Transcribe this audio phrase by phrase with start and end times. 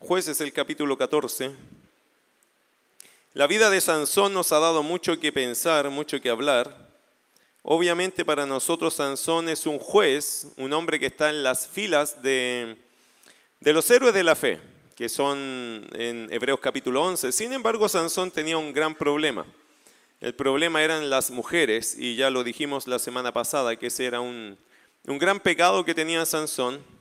[0.00, 1.50] Jueces el capítulo 14.
[3.34, 6.88] La vida de Sansón nos ha dado mucho que pensar, mucho que hablar.
[7.62, 12.76] Obviamente para nosotros Sansón es un juez, un hombre que está en las filas de,
[13.58, 14.60] de los héroes de la fe,
[14.94, 17.32] que son en Hebreos capítulo 11.
[17.32, 19.46] Sin embargo, Sansón tenía un gran problema.
[20.20, 24.20] El problema eran las mujeres, y ya lo dijimos la semana pasada, que ese era
[24.20, 24.56] un,
[25.08, 26.97] un gran pecado que tenía Sansón.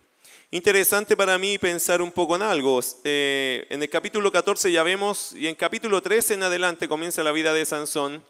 [0.50, 2.80] Interesante para mí pensar un poco en algo.
[3.04, 7.34] Eh, en el capítulo 14 ya vemos, y en capítulo 13 en adelante comienza la
[7.34, 8.24] vida de Sansón.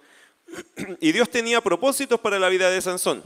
[0.99, 3.23] Y Dios tenía propósitos para la vida de Sansón.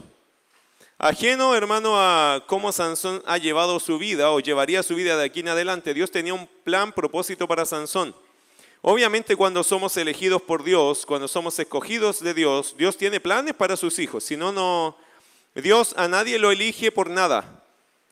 [0.98, 5.40] Ajeno, hermano, a cómo Sansón ha llevado su vida o llevaría su vida de aquí
[5.40, 8.14] en adelante, Dios tenía un plan, propósito para Sansón.
[8.82, 13.78] Obviamente cuando somos elegidos por Dios, cuando somos escogidos de Dios, Dios tiene planes para
[13.78, 14.22] sus hijos.
[14.22, 14.98] Si no, no,
[15.54, 17.61] Dios a nadie lo elige por nada.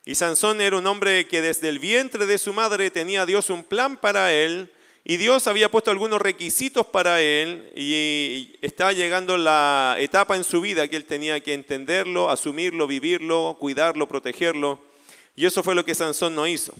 [0.06, 3.62] Y Sansón era un hombre que desde el vientre de su madre tenía Dios un
[3.62, 4.72] plan para él
[5.04, 10.60] y Dios había puesto algunos requisitos para él y estaba llegando la etapa en su
[10.60, 14.80] vida que él tenía que entenderlo, asumirlo, vivirlo, cuidarlo, protegerlo.
[15.36, 16.74] Y eso fue lo que Sansón no hizo.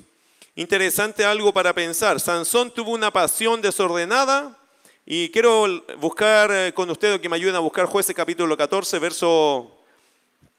[0.54, 2.20] Interesante algo para pensar.
[2.20, 4.58] Sansón tuvo una pasión desordenada
[5.06, 9.78] y quiero buscar eh, con ustedes que me ayuden a buscar jueces capítulo 14, verso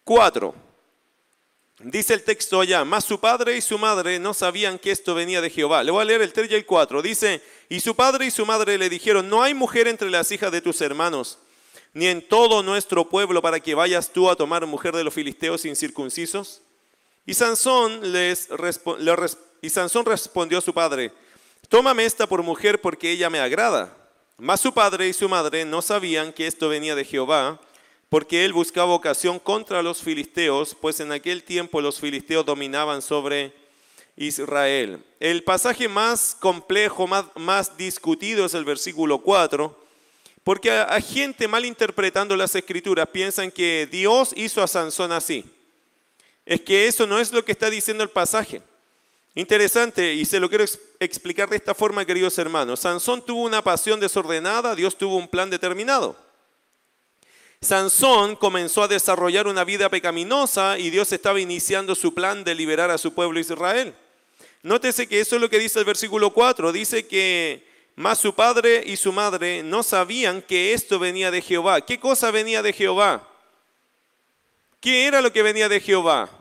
[0.04, 0.71] 4.
[1.84, 5.42] Dice el texto allá, más su padre y su madre no sabían que esto venía
[5.42, 5.84] de Jehová.
[5.84, 7.02] Le voy a leer el 3 y el 4.
[7.02, 10.52] Dice, y su padre y su madre le dijeron, no hay mujer entre las hijas
[10.52, 11.40] de tus hermanos,
[11.94, 15.66] ni en todo nuestro pueblo para que vayas tú a tomar mujer de los filisteos
[15.66, 16.62] incircuncisos.
[17.26, 18.50] Y Sansón, les,
[19.62, 21.12] y Sansón respondió a su padre,
[21.68, 23.98] tómame esta por mujer porque ella me agrada.
[24.38, 27.60] Mas su padre y su madre no sabían que esto venía de Jehová
[28.12, 33.54] porque él buscaba ocasión contra los filisteos, pues en aquel tiempo los filisteos dominaban sobre
[34.18, 35.02] Israel.
[35.22, 39.86] El pasaje más complejo, más, más discutido es el versículo 4,
[40.44, 45.46] porque hay gente malinterpretando las escrituras piensan que Dios hizo a Sansón así.
[46.46, 48.62] Es que eso no es lo que está diciendo el pasaje.
[49.36, 50.66] Interesante, y se lo quiero
[51.00, 52.82] explicar de esta forma, queridos hermanos.
[52.82, 56.30] Sansón tuvo una pasión desordenada, Dios tuvo un plan determinado.
[57.64, 62.90] Sansón comenzó a desarrollar una vida pecaminosa y Dios estaba iniciando su plan de liberar
[62.90, 63.94] a su pueblo Israel.
[64.64, 66.72] Nótese que eso es lo que dice el versículo 4.
[66.72, 67.64] Dice que
[67.96, 71.82] más su padre y su madre no sabían que esto venía de Jehová.
[71.82, 73.30] ¿Qué cosa venía de Jehová?
[74.80, 76.32] ¿Qué era lo que venía de Jehová?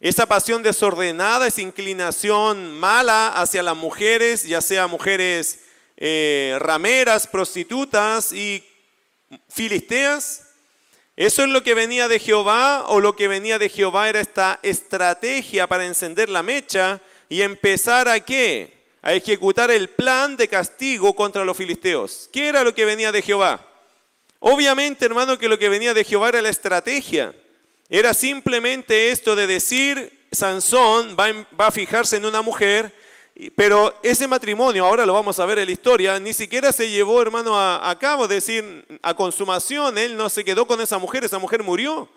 [0.00, 5.60] Esa pasión desordenada, esa inclinación mala hacia las mujeres, ya sea mujeres
[5.96, 8.62] eh, rameras, prostitutas y
[9.48, 10.41] filisteas?
[11.22, 14.58] ¿Eso es lo que venía de Jehová o lo que venía de Jehová era esta
[14.60, 18.82] estrategia para encender la mecha y empezar a qué?
[19.02, 22.28] A ejecutar el plan de castigo contra los filisteos.
[22.32, 23.64] ¿Qué era lo que venía de Jehová?
[24.40, 27.32] Obviamente, hermano, que lo que venía de Jehová era la estrategia.
[27.88, 32.92] Era simplemente esto de decir, Sansón va, a fijarse en una mujer
[33.56, 37.20] pero ese matrimonio, ahora lo vamos a ver en la historia, ni siquiera se llevó,
[37.22, 39.96] hermano, a, cabo, es decir, a consumación.
[39.96, 42.08] Él no se quedó con esa mujer, esa mujer murió.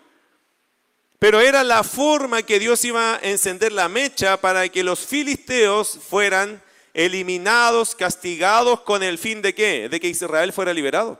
[1.18, 5.98] Pero era la forma que Dios iba a encender la mecha para que los filisteos
[6.06, 6.62] fueran
[6.92, 9.88] eliminados, castigados con el fin de qué?
[9.88, 11.18] De que Israel fuera liberado.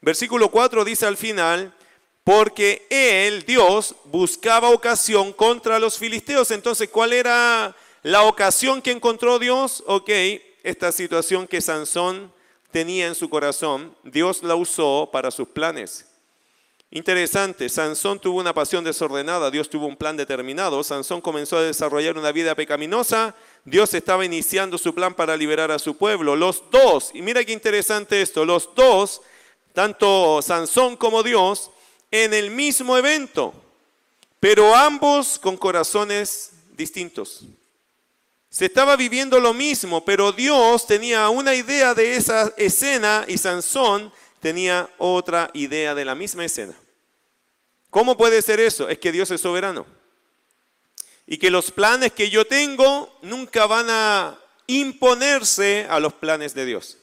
[0.00, 1.72] Versículo 4 dice al final,
[2.24, 6.50] porque él, Dios, buscaba ocasión contra los filisteos.
[6.50, 10.10] Entonces, ¿cuál era la ocasión que encontró Dios, ok,
[10.62, 12.32] esta situación que Sansón
[12.70, 16.06] tenía en su corazón, Dios la usó para sus planes.
[16.90, 22.16] Interesante, Sansón tuvo una pasión desordenada, Dios tuvo un plan determinado, Sansón comenzó a desarrollar
[22.16, 26.34] una vida pecaminosa, Dios estaba iniciando su plan para liberar a su pueblo.
[26.34, 29.20] Los dos, y mira qué interesante esto, los dos,
[29.74, 31.70] tanto Sansón como Dios,
[32.10, 33.52] en el mismo evento,
[34.40, 37.44] pero ambos con corazones distintos.
[38.50, 44.12] Se estaba viviendo lo mismo, pero Dios tenía una idea de esa escena y Sansón
[44.40, 46.74] tenía otra idea de la misma escena.
[47.90, 48.88] ¿Cómo puede ser eso?
[48.88, 49.86] Es que Dios es soberano.
[51.26, 56.64] Y que los planes que yo tengo nunca van a imponerse a los planes de
[56.64, 56.98] Dios.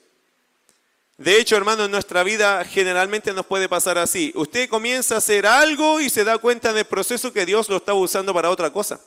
[1.18, 4.32] De hecho, hermano, en nuestra vida generalmente nos puede pasar así.
[4.36, 7.78] Usted comienza a hacer algo y se da cuenta en el proceso que Dios lo
[7.78, 9.00] está usando para otra cosa.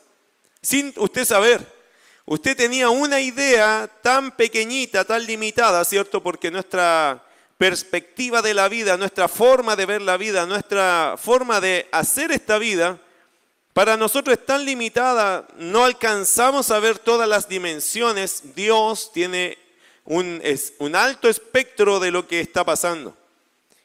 [0.62, 1.77] Sin usted saber.
[2.30, 6.22] Usted tenía una idea tan pequeñita, tan limitada, ¿cierto?
[6.22, 7.24] Porque nuestra
[7.56, 12.58] perspectiva de la vida, nuestra forma de ver la vida, nuestra forma de hacer esta
[12.58, 13.00] vida,
[13.72, 18.54] Para nosotros es tan limitada, no alcanzamos a ver todas las dimensiones.
[18.54, 19.56] Dios tiene
[20.04, 20.42] un,
[20.80, 23.16] un alto espectro de lo que está pasando.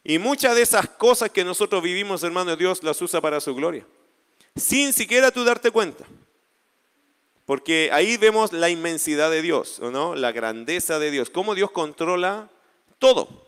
[0.03, 3.85] Y muchas de esas cosas que nosotros vivimos, hermano, Dios las usa para su gloria.
[4.55, 6.03] Sin siquiera tú darte cuenta.
[7.45, 10.15] Porque ahí vemos la inmensidad de Dios, no?
[10.15, 12.49] La grandeza de Dios, cómo Dios controla
[12.99, 13.43] todo.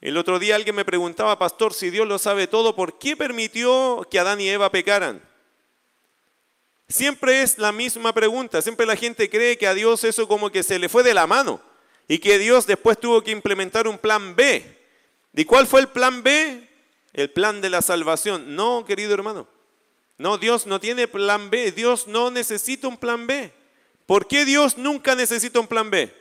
[0.00, 4.06] El otro día alguien me preguntaba, pastor, si Dios lo sabe todo, ¿por qué permitió
[4.10, 5.22] que Adán y Eva pecaran?
[6.88, 10.62] Siempre es la misma pregunta, siempre la gente cree que a Dios eso como que
[10.62, 11.60] se le fue de la mano
[12.08, 14.78] y que Dios después tuvo que implementar un plan B.
[15.34, 16.68] ¿Y cuál fue el plan B?
[17.12, 18.56] El plan de la salvación.
[18.56, 19.46] No, querido hermano.
[20.20, 21.72] No, Dios no tiene plan B.
[21.72, 23.50] Dios no necesita un plan B.
[24.04, 26.14] ¿Por qué Dios nunca necesita un plan B?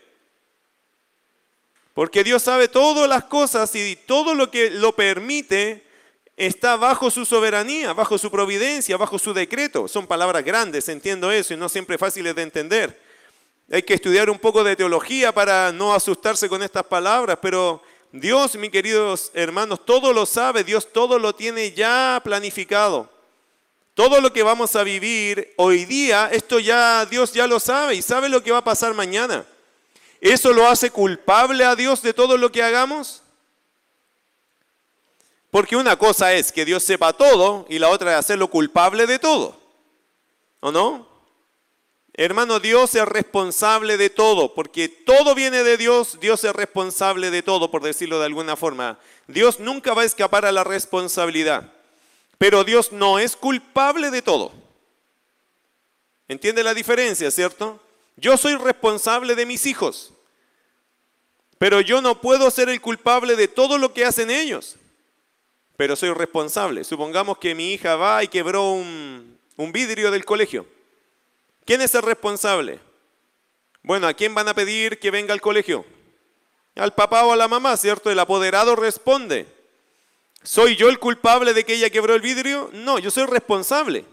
[1.93, 5.85] Porque Dios sabe todas las cosas y todo lo que lo permite
[6.37, 9.89] está bajo su soberanía, bajo su providencia, bajo su decreto.
[9.89, 12.97] Son palabras grandes, entiendo eso, y no siempre fáciles de entender.
[13.69, 18.55] Hay que estudiar un poco de teología para no asustarse con estas palabras, pero Dios,
[18.55, 23.18] mis queridos hermanos, todo lo sabe, Dios todo lo tiene ya planificado.
[23.99, 28.01] Todo lo que vamos a vivir hoy día, esto ya Dios ya lo sabe y
[28.01, 29.45] sabe lo que va a pasar mañana.
[30.21, 33.21] ¿Eso lo hace culpable a Dios de todo lo que hagamos?
[35.51, 39.19] Porque una cosa es que Dios sepa todo y la otra es hacerlo culpable de
[39.19, 39.59] todo.
[40.61, 41.05] ¿O no?
[42.13, 47.43] Hermano, Dios es responsable de todo, porque todo viene de Dios, Dios es responsable de
[47.43, 48.97] todo, por decirlo de alguna forma.
[49.27, 51.73] Dios nunca va a escapar a la responsabilidad,
[52.39, 54.51] pero Dios no es culpable de todo.
[56.27, 57.79] ¿Entiende la diferencia, cierto?
[58.15, 60.13] Yo soy responsable de mis hijos,
[61.57, 64.77] pero yo no puedo ser el culpable de todo lo que hacen ellos,
[65.75, 66.85] pero soy responsable.
[66.85, 69.37] Supongamos que mi hija va y quebró un,
[69.73, 70.65] vidrio del colegio.
[71.65, 72.79] ¿Quién es el responsable?
[73.83, 75.85] Bueno, ¿a quién van a pedir que venga al colegio?
[76.75, 78.09] Al papá o a la mamá, ¿cierto?
[78.09, 79.58] El apoderado responde.
[80.43, 82.69] ¿Soy yo el culpable de que ella quebró el vidrio?
[82.73, 84.05] No, yo soy responsable.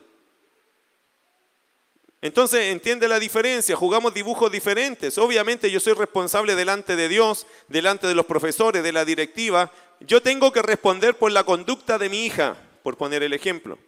[2.20, 5.16] Entonces, entiende la diferencia, jugamos dibujos diferentes.
[5.18, 9.70] Obviamente yo soy responsable delante de Dios, delante de los profesores, de la directiva.
[10.00, 13.78] Yo tengo que responder por la conducta de mi hija, por poner el ejemplo.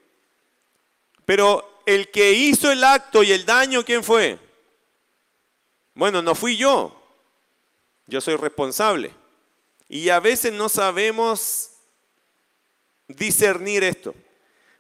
[1.25, 4.39] Pero el que hizo el acto y el daño, ¿quién fue?
[5.95, 6.95] Bueno, no fui yo.
[8.07, 9.13] Yo soy responsable.
[9.89, 11.68] Y a veces no sabemos
[13.09, 14.15] discernir esto.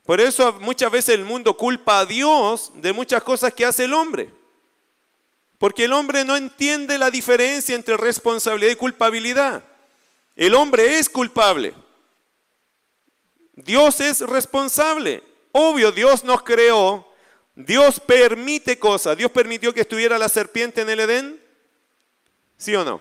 [0.05, 3.95] Por eso muchas veces el mundo culpa a Dios de muchas cosas que hace el
[3.95, 4.31] hombre.
[5.59, 9.65] Porque el hombre no entiende la diferencia entre responsabilidad y culpabilidad.
[10.37, 11.75] El hombre es culpable.
[13.55, 15.23] Dios es responsable.
[15.51, 17.13] Obvio, Dios nos creó.
[17.57, 19.17] Dios permite cosas.
[19.17, 21.43] Dios permitió que estuviera la serpiente en el Edén.
[22.57, 23.01] ¿Sí o no?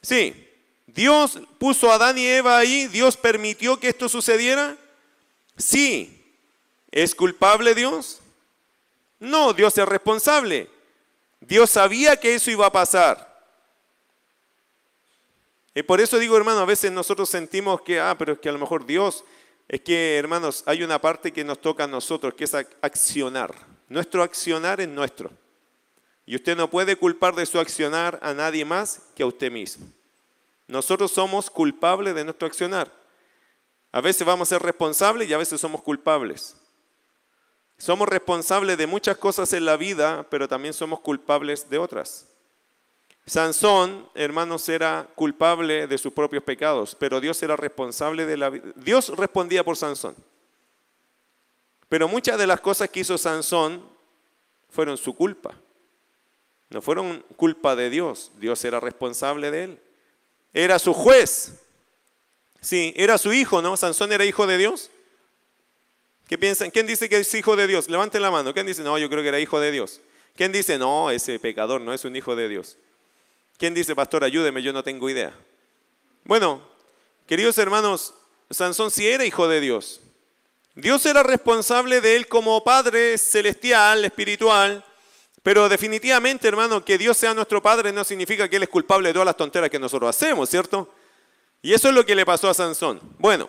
[0.00, 0.41] Sí.
[0.94, 2.86] Dios puso a Adán y Eva ahí.
[2.88, 4.76] Dios permitió que esto sucediera.
[5.56, 6.36] Sí.
[6.90, 8.20] ¿Es culpable Dios?
[9.18, 10.68] No, Dios es responsable.
[11.40, 13.32] Dios sabía que eso iba a pasar.
[15.74, 18.52] Y por eso digo, hermano, a veces nosotros sentimos que, ah, pero es que a
[18.52, 19.24] lo mejor Dios,
[19.68, 23.54] es que, hermanos, hay una parte que nos toca a nosotros, que es accionar.
[23.88, 25.30] Nuestro accionar es nuestro.
[26.26, 29.86] Y usted no puede culpar de su accionar a nadie más que a usted mismo.
[30.72, 32.90] Nosotros somos culpables de nuestro accionar.
[33.92, 36.56] A veces vamos a ser responsables y a veces somos culpables.
[37.76, 42.26] Somos responsables de muchas cosas en la vida, pero también somos culpables de otras.
[43.26, 48.72] Sansón, hermanos, era culpable de sus propios pecados, pero Dios era responsable de la vida.
[48.74, 50.16] Dios respondía por Sansón.
[51.90, 53.86] Pero muchas de las cosas que hizo Sansón
[54.70, 55.54] fueron su culpa.
[56.70, 58.32] No fueron culpa de Dios.
[58.38, 59.80] Dios era responsable de él.
[60.52, 61.52] Era su juez.
[62.60, 63.76] Sí, era su hijo, ¿no?
[63.76, 64.90] Sansón era hijo de Dios.
[66.28, 66.70] ¿Qué piensan?
[66.70, 67.88] ¿Quién dice que es hijo de Dios?
[67.88, 68.54] Levanten la mano.
[68.54, 70.00] ¿Quién dice, no, yo creo que era hijo de Dios?
[70.36, 72.78] ¿Quién dice, no, ese pecador no es un hijo de Dios?
[73.58, 75.34] ¿Quién dice, pastor, ayúdeme, yo no tengo idea?
[76.24, 76.66] Bueno,
[77.26, 78.14] queridos hermanos,
[78.50, 80.00] Sansón sí era hijo de Dios.
[80.74, 84.84] Dios era responsable de él como Padre celestial, espiritual,
[85.42, 89.12] pero definitivamente, hermano, que Dios sea nuestro Padre no significa que Él es culpable de
[89.12, 90.92] todas las tonteras que nosotros hacemos, ¿cierto?
[91.62, 93.00] Y eso es lo que le pasó a Sansón.
[93.18, 93.48] Bueno,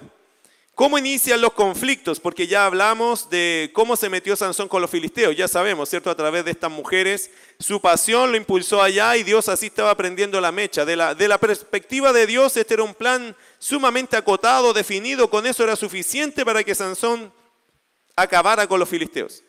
[0.76, 2.20] ¿Cómo inician los conflictos?
[2.20, 6.10] Porque ya hablamos de cómo se metió Sansón con los filisteos, ya sabemos, ¿cierto?
[6.10, 10.42] A través de estas mujeres, su pasión lo impulsó allá y Dios así estaba prendiendo
[10.42, 10.84] la mecha.
[10.84, 15.46] De la, de la perspectiva de Dios, este era un plan sumamente acotado, definido, con
[15.46, 17.32] eso era suficiente para que Sansón
[18.16, 19.44] acabara con los filisteos.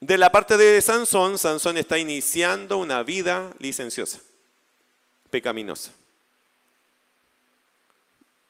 [0.00, 4.18] De la parte de Sansón, Sansón está iniciando una vida licenciosa,
[5.28, 5.92] pecaminosa.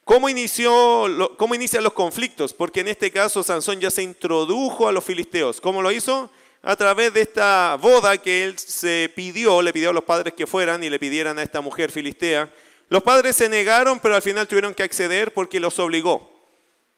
[0.05, 2.53] ¿Cómo, inició, ¿Cómo inician los conflictos?
[2.53, 5.59] Porque en este caso Sansón ya se introdujo a los filisteos.
[5.59, 6.31] ¿Cómo lo hizo?
[6.63, 10.47] A través de esta boda que él se pidió, le pidió a los padres que
[10.47, 12.49] fueran y le pidieran a esta mujer filistea.
[12.87, 16.31] Los padres se negaron, pero al final tuvieron que acceder porque los obligó.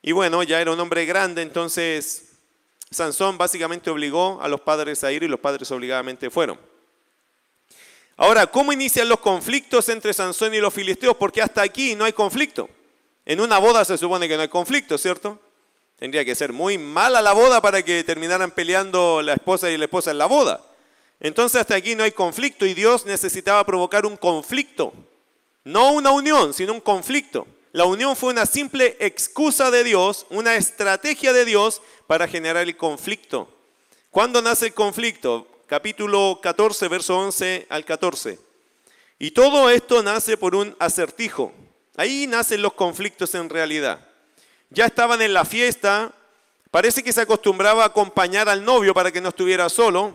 [0.04, 2.33] Y bueno, ya era un hombre grande, entonces
[2.94, 6.60] Sansón básicamente obligó a los padres a ir y los padres obligadamente fueron.
[8.16, 11.16] Ahora, ¿cómo inician los conflictos entre Sansón y los filisteos?
[11.18, 12.70] Porque hasta aquí no hay conflicto.
[13.26, 15.40] En una boda se supone que no hay conflicto, ¿cierto?
[15.98, 19.86] Tendría que ser muy mala la boda para que terminaran peleando la esposa y la
[19.86, 20.62] esposa en la boda.
[21.20, 24.94] Entonces hasta aquí no hay conflicto y Dios necesitaba provocar un conflicto.
[25.64, 27.48] No una unión, sino un conflicto.
[27.72, 31.82] La unión fue una simple excusa de Dios, una estrategia de Dios
[32.14, 33.50] para generar el conflicto.
[34.12, 35.48] ¿Cuándo nace el conflicto?
[35.66, 38.38] Capítulo 14, verso 11 al 14.
[39.18, 41.52] Y todo esto nace por un acertijo.
[41.98, 44.08] Ahí nacen los conflictos en realidad.
[44.70, 46.14] Ya estaban en la fiesta,
[46.70, 50.14] parece que se acostumbraba a acompañar al novio para que no estuviera solo.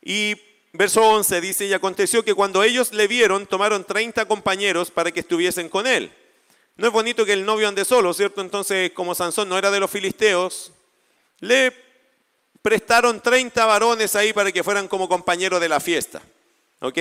[0.00, 0.34] Y
[0.72, 5.20] verso 11 dice, y aconteció que cuando ellos le vieron, tomaron 30 compañeros para que
[5.20, 6.10] estuviesen con él.
[6.78, 8.40] No es bonito que el novio ande solo, ¿cierto?
[8.40, 10.70] Entonces, como Sansón no era de los filisteos,
[11.40, 11.72] le
[12.62, 16.22] prestaron 30 varones ahí para que fueran como compañeros de la fiesta.
[16.80, 16.98] ¿Ok?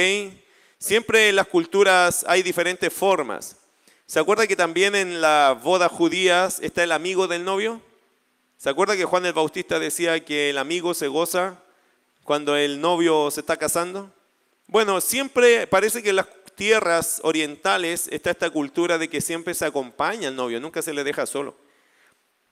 [0.79, 3.55] Siempre en las culturas hay diferentes formas.
[4.07, 7.79] ¿Se acuerda que también en las bodas judías está el amigo del novio?
[8.57, 11.61] ¿Se acuerda que Juan el Bautista decía que el amigo se goza
[12.23, 14.11] cuando el novio se está casando?
[14.65, 16.25] Bueno, siempre parece que las
[16.57, 21.05] tierras orientales está esta cultura de que siempre se acompaña al novio, nunca se le
[21.05, 21.55] deja solo.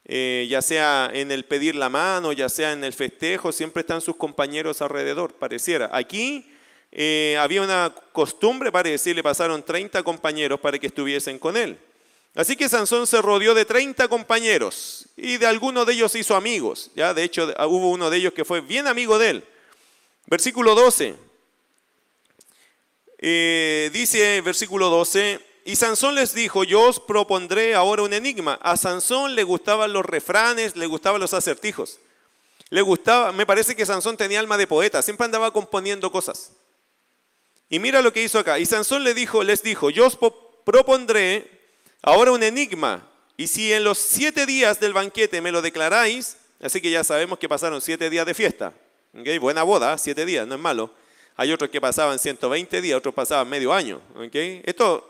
[0.05, 4.01] Eh, ya sea en el pedir la mano, ya sea en el festejo, siempre están
[4.01, 5.89] sus compañeros alrededor, pareciera.
[5.91, 6.47] Aquí
[6.91, 11.79] eh, había una costumbre, parece, le pasaron 30 compañeros para que estuviesen con él.
[12.35, 16.91] Así que Sansón se rodeó de 30 compañeros y de algunos de ellos hizo amigos.
[16.95, 19.43] Ya, de hecho, hubo uno de ellos que fue bien amigo de él.
[20.27, 21.24] Versículo 12.
[23.27, 28.59] Eh, dice versículo 12, y Sansón les dijo, yo os propondré ahora un enigma.
[28.61, 31.97] A Sansón le gustaban los refranes, le gustaban los acertijos.
[32.69, 36.51] Le gustaba, me parece que Sansón tenía alma de poeta, siempre andaba componiendo cosas.
[37.67, 38.59] Y mira lo que hizo acá.
[38.59, 40.19] Y Sansón le dijo, les dijo, yo os
[40.63, 41.49] propondré
[42.03, 43.09] ahora un enigma.
[43.37, 47.39] Y si en los siete días del banquete me lo declaráis, así que ya sabemos
[47.39, 48.71] que pasaron siete días de fiesta.
[49.41, 50.93] Buena boda, siete días, no es malo.
[51.35, 54.01] Hay otros que pasaban 120 días, otros pasaban medio año.
[54.15, 54.61] ¿okay?
[54.65, 55.09] Esto,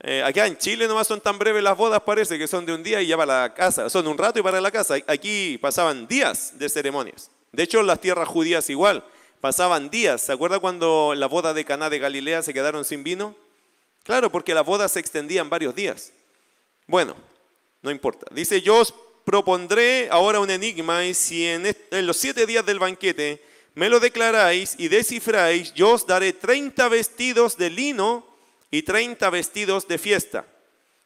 [0.00, 2.82] eh, acá en Chile nomás son tan breves las bodas, parece que son de un
[2.82, 3.88] día y ya para la casa.
[3.88, 4.96] Son un rato y para la casa.
[5.06, 7.30] Aquí pasaban días de ceremonias.
[7.52, 9.04] De hecho, las tierras judías igual
[9.40, 10.22] pasaban días.
[10.22, 13.34] ¿Se acuerda cuando la boda de Caná de Galilea se quedaron sin vino?
[14.04, 16.12] Claro, porque las bodas se extendían varios días.
[16.86, 17.16] Bueno,
[17.82, 18.26] no importa.
[18.30, 23.42] Dice, yo os propondré ahora un enigma y si en, los siete días del banquete
[23.74, 28.26] me lo declaráis y descifráis, yo os daré 30 vestidos de lino
[28.70, 30.46] y 30 vestidos de fiesta.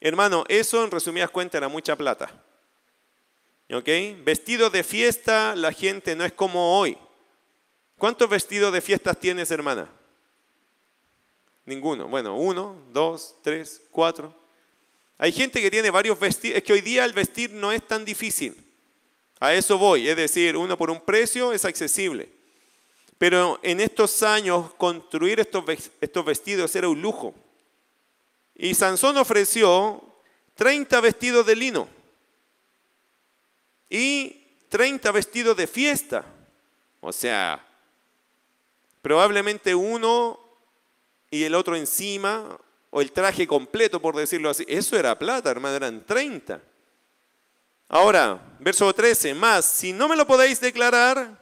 [0.01, 2.31] Hermano, eso en resumidas cuentas era mucha plata.
[3.73, 3.89] ¿Ok?
[4.25, 6.97] Vestido de fiesta, la gente no es como hoy.
[7.99, 9.91] ¿Cuántos vestidos de fiestas tienes, hermana?
[11.65, 12.07] Ninguno.
[12.09, 14.35] Bueno, uno, dos, tres, cuatro.
[15.19, 16.59] Hay gente que tiene varios vestidos.
[16.59, 18.55] Es que hoy día el vestir no es tan difícil.
[19.41, 20.09] A eso voy.
[20.09, 22.36] Es decir, uno por un precio es accesible.
[23.19, 27.35] Pero en estos años construir estos, vestidos era un lujo.
[28.55, 30.03] Y Sansón ofreció
[30.55, 31.89] 30 vestidos de lino
[33.89, 36.25] y 30 vestidos de fiesta.
[37.01, 37.67] O sea,
[39.07, 40.37] Probablemente uno
[41.31, 42.59] y el otro encima,
[42.91, 44.65] o el traje completo, por decirlo así.
[44.67, 46.61] Eso era plata, hermano, eran 30.
[47.89, 51.39] Ahora, verso 13, más, si no me lo podéis declarar,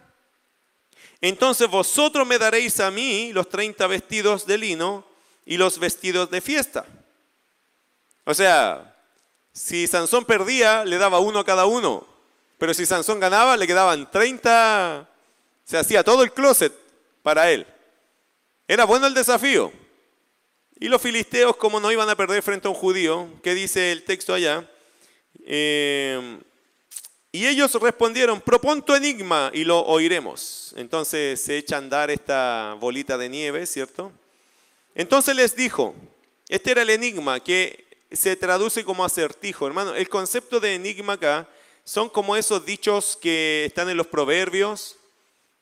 [1.20, 5.06] entonces vosotros me daréis a mí los 30 vestidos de lino
[5.46, 6.86] y los vestidos de fiesta.
[8.24, 8.96] O sea,
[9.52, 12.06] si Sansón perdía, le daba uno a cada uno.
[12.58, 15.08] Pero si Sansón ganaba, le quedaban 30,
[15.64, 16.72] se hacía todo el closet
[17.22, 17.66] para él.
[18.66, 19.72] Era bueno el desafío.
[20.80, 24.04] Y los filisteos, como no iban a perder frente a un judío, ¿qué dice el
[24.04, 24.68] texto allá?
[25.46, 26.40] Eh,
[27.34, 30.72] y ellos respondieron, propon tu enigma y lo oiremos.
[30.76, 34.12] Entonces se echa a andar esta bolita de nieve, ¿cierto?
[34.94, 35.96] Entonces les dijo,
[36.48, 39.66] este era el enigma que se traduce como acertijo.
[39.66, 41.48] Hermano, el concepto de enigma acá
[41.82, 44.94] son como esos dichos que están en los proverbios,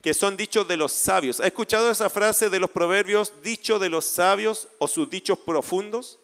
[0.02, 1.40] que son dichos de los sabios.
[1.40, 6.18] ¿Ha escuchado esa frase de los proverbios, dicho de los sabios o sus dichos profundos?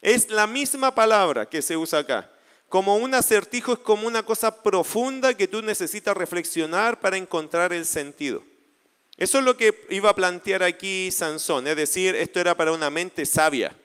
[0.00, 2.30] Es la misma palabra que se usa acá.
[2.68, 7.86] Como un acertijo es como una cosa profunda que tú necesitas reflexionar para encontrar el
[7.86, 8.42] sentido.
[9.16, 12.90] Eso es lo que iba a plantear aquí Sansón, es decir, esto era para una
[12.90, 13.76] mente sabia.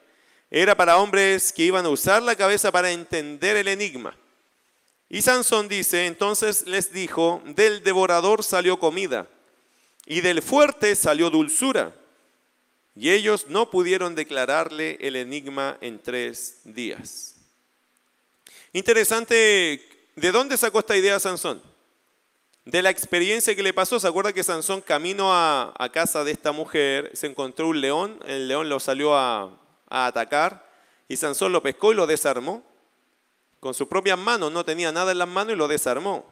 [0.52, 4.16] Era para hombres que iban a usar la cabeza para entender el enigma.
[5.10, 9.28] Y Sansón dice, entonces les dijo, del devorador salió comida
[10.06, 11.96] y del fuerte salió dulzura.
[12.96, 17.33] Y ellos no pudieron declararle el enigma en tres días.
[18.75, 21.62] Interesante, ¿de dónde sacó esta idea Sansón?
[22.65, 26.51] De la experiencia que le pasó, ¿se acuerda que Sansón camino a, casa de esta
[26.51, 30.68] mujer, se encontró un león, el león lo salió a, atacar
[31.08, 32.63] y Sansón lo pescó y lo desarmó?
[33.60, 36.25] con sus propias manos, no tenía nada en las manos y lo desarmó.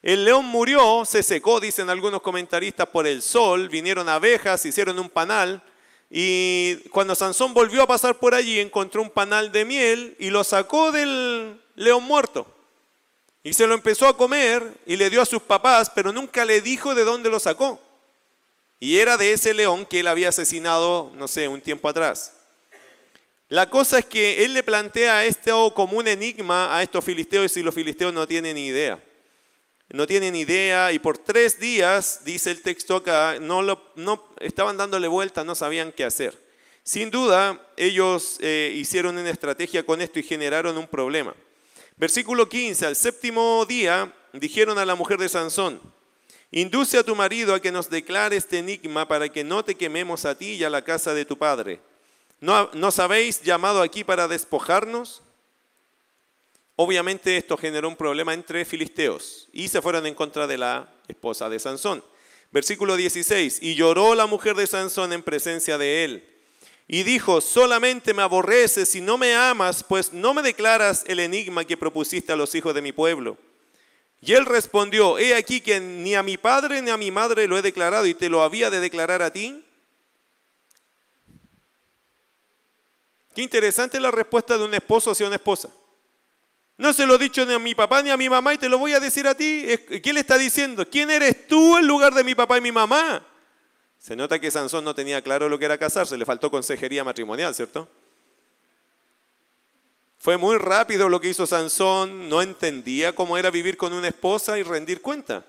[0.00, 5.10] El león murió, se secó, dicen algunos comentaristas, por el sol, vinieron abejas, hicieron un
[5.10, 5.62] panal,
[6.08, 10.42] y cuando Sansón volvió a pasar por allí, encontró un panal de miel y lo
[10.42, 12.46] sacó del león muerto.
[13.42, 16.60] Y se lo empezó a comer y le dio a sus papás, pero nunca le
[16.60, 17.80] dijo de dónde lo sacó.
[18.78, 22.34] Y era de ese león que él había asesinado, no sé, un tiempo atrás.
[23.48, 27.62] La cosa es que él le plantea esto como un enigma a estos filisteos y
[27.62, 29.02] los filisteos no tienen ni idea.
[29.88, 33.62] No tienen idea y por tres días, dice el texto acá, no,
[33.96, 36.38] no estaban dándole vuelta, no sabían qué hacer.
[36.84, 41.34] Sin duda, ellos eh, hicieron una estrategia con esto y generaron un problema.
[42.00, 45.78] Versículo 15, al séptimo día dijeron a la mujer de Sansón,
[46.50, 50.24] induce a tu marido a que nos declare este enigma para que no te quememos
[50.24, 51.82] a ti y a la casa de tu padre.
[52.40, 55.20] ¿No, ¿Nos habéis llamado aquí para despojarnos?
[56.74, 61.50] Obviamente esto generó un problema entre filisteos y se fueron en contra de la esposa
[61.50, 62.02] de Sansón.
[62.50, 66.29] Versículo 16, y lloró la mujer de Sansón en presencia de él.
[66.92, 71.64] Y dijo, solamente me aborreces y no me amas, pues no me declaras el enigma
[71.64, 73.38] que propusiste a los hijos de mi pueblo.
[74.20, 77.56] Y él respondió, he aquí que ni a mi padre ni a mi madre lo
[77.56, 79.64] he declarado y te lo había de declarar a ti.
[83.36, 85.70] Qué interesante la respuesta de un esposo hacia una esposa.
[86.76, 88.68] No se lo he dicho ni a mi papá ni a mi mamá y te
[88.68, 89.64] lo voy a decir a ti.
[90.02, 90.84] ¿Qué le está diciendo?
[90.90, 93.24] ¿Quién eres tú en lugar de mi papá y mi mamá?
[94.00, 97.54] Se nota que Sansón no tenía claro lo que era casarse, le faltó consejería matrimonial,
[97.54, 97.86] ¿cierto?
[100.18, 104.58] Fue muy rápido lo que hizo Sansón, no entendía cómo era vivir con una esposa
[104.58, 105.44] y rendir cuenta.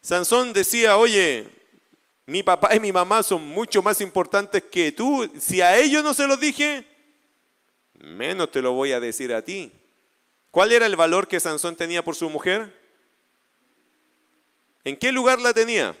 [0.00, 1.48] Sansón decía, oye,
[2.26, 5.30] mi papá y mi mamá son mucho más importantes que tú.
[5.40, 6.84] Si a ellos no se los dije,
[7.94, 9.72] menos te lo voy a decir a ti.
[10.50, 12.76] ¿Cuál era el valor que Sansón tenía por su mujer?
[14.82, 15.96] ¿En qué lugar la tenía?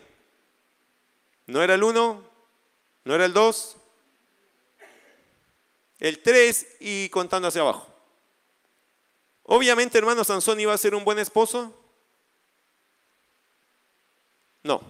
[1.52, 2.24] ¿No era el uno?
[3.04, 3.76] ¿No era el dos?
[5.98, 7.94] El tres y contando hacia abajo.
[9.42, 11.78] Obviamente, hermano, Sansón iba a ser un buen esposo.
[14.62, 14.80] No.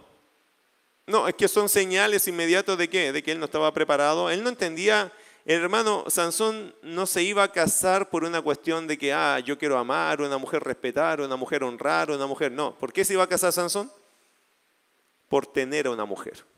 [1.04, 3.10] No, es que son señales inmediatos de qué?
[3.10, 4.30] De que él no estaba preparado.
[4.30, 5.12] Él no entendía,
[5.44, 9.58] el hermano Sansón no se iba a casar por una cuestión de que, ah, yo
[9.58, 12.52] quiero amar, una mujer respetar, una mujer honrar, una mujer.
[12.52, 12.78] No.
[12.78, 13.90] ¿Por qué se iba a casar Sansón?
[15.28, 16.51] Por tener a una mujer.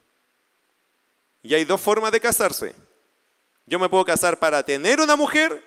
[1.44, 2.74] Y hay dos formas de casarse.
[3.64, 5.62] Yo me puedo casar para tener una mujer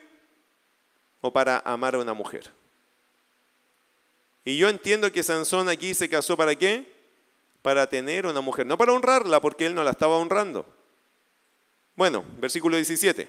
[1.21, 2.51] o para amar a una mujer.
[4.43, 6.97] Y yo entiendo que Sansón aquí se casó para qué?
[7.67, 10.65] para tener una mujer, no para honrarla porque él no la estaba honrando.
[11.97, 13.27] Bueno, versículo 17.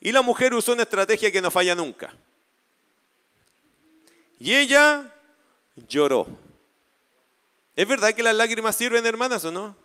[0.00, 2.16] Y la mujer usó una estrategia que no falla nunca.
[4.38, 5.14] Y ella
[5.76, 6.28] lloró.
[7.76, 9.76] ¿Es verdad que las lágrimas sirven, hermanas, o no?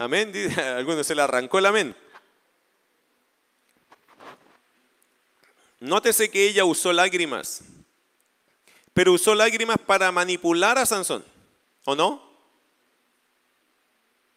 [0.00, 0.32] Amén.
[0.76, 1.96] Algunos se le arrancó el amén.
[5.78, 7.62] Nótese que ella usó lágrimas
[8.92, 11.24] pero usó lágrimas para manipular a Sansón,
[11.84, 12.22] ¿o no?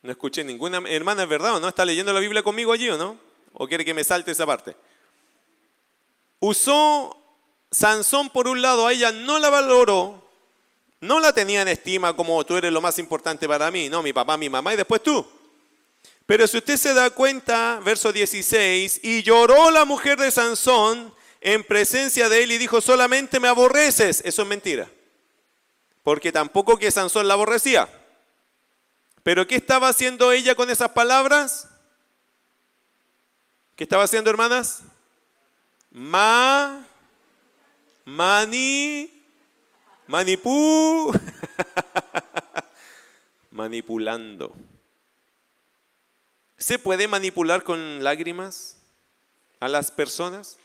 [0.01, 1.67] No escuché ninguna hermana, ¿es verdad o no?
[1.67, 3.17] ¿Está leyendo la Biblia conmigo allí o no?
[3.53, 4.75] ¿O quiere que me salte esa parte?
[6.39, 7.17] Usó
[7.71, 10.29] Sansón por un lado, a ella no la valoró,
[10.99, 14.13] no la tenía en estima como tú eres lo más importante para mí, no, mi
[14.13, 15.25] papá, mi mamá y después tú.
[16.25, 21.63] Pero si usted se da cuenta, verso 16, y lloró la mujer de Sansón en
[21.63, 24.21] presencia de él y dijo, solamente me aborreces.
[24.23, 24.89] Eso es mentira.
[26.01, 27.89] Porque tampoco que Sansón la aborrecía.
[29.23, 31.69] Pero ¿qué estaba haciendo ella con esas palabras?
[33.75, 34.83] ¿Qué estaba haciendo, hermanas?
[35.91, 36.83] Mani,
[40.07, 41.13] manipú,
[43.51, 44.55] manipulando.
[46.63, 48.77] ¿Se puede manipular con lágrimas
[49.59, 50.57] a las personas?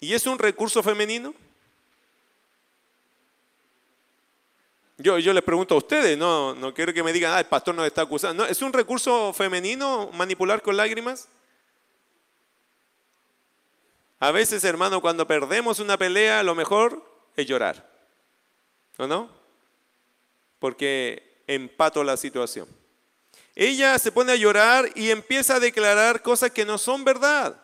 [0.00, 1.34] ¿Y es un recurso femenino?
[4.96, 7.74] Yo, yo les pregunto a ustedes, no, no quiero que me digan, ah, el pastor
[7.74, 8.46] nos está acusando.
[8.46, 11.28] ¿Es un recurso femenino manipular con lágrimas?
[14.18, 17.04] A veces, hermano, cuando perdemos una pelea, lo mejor
[17.36, 17.86] es llorar.
[18.96, 19.28] ¿O no?
[20.58, 22.68] Porque empato la situación.
[23.54, 27.60] Ella se pone a llorar y empieza a declarar cosas que no son verdad.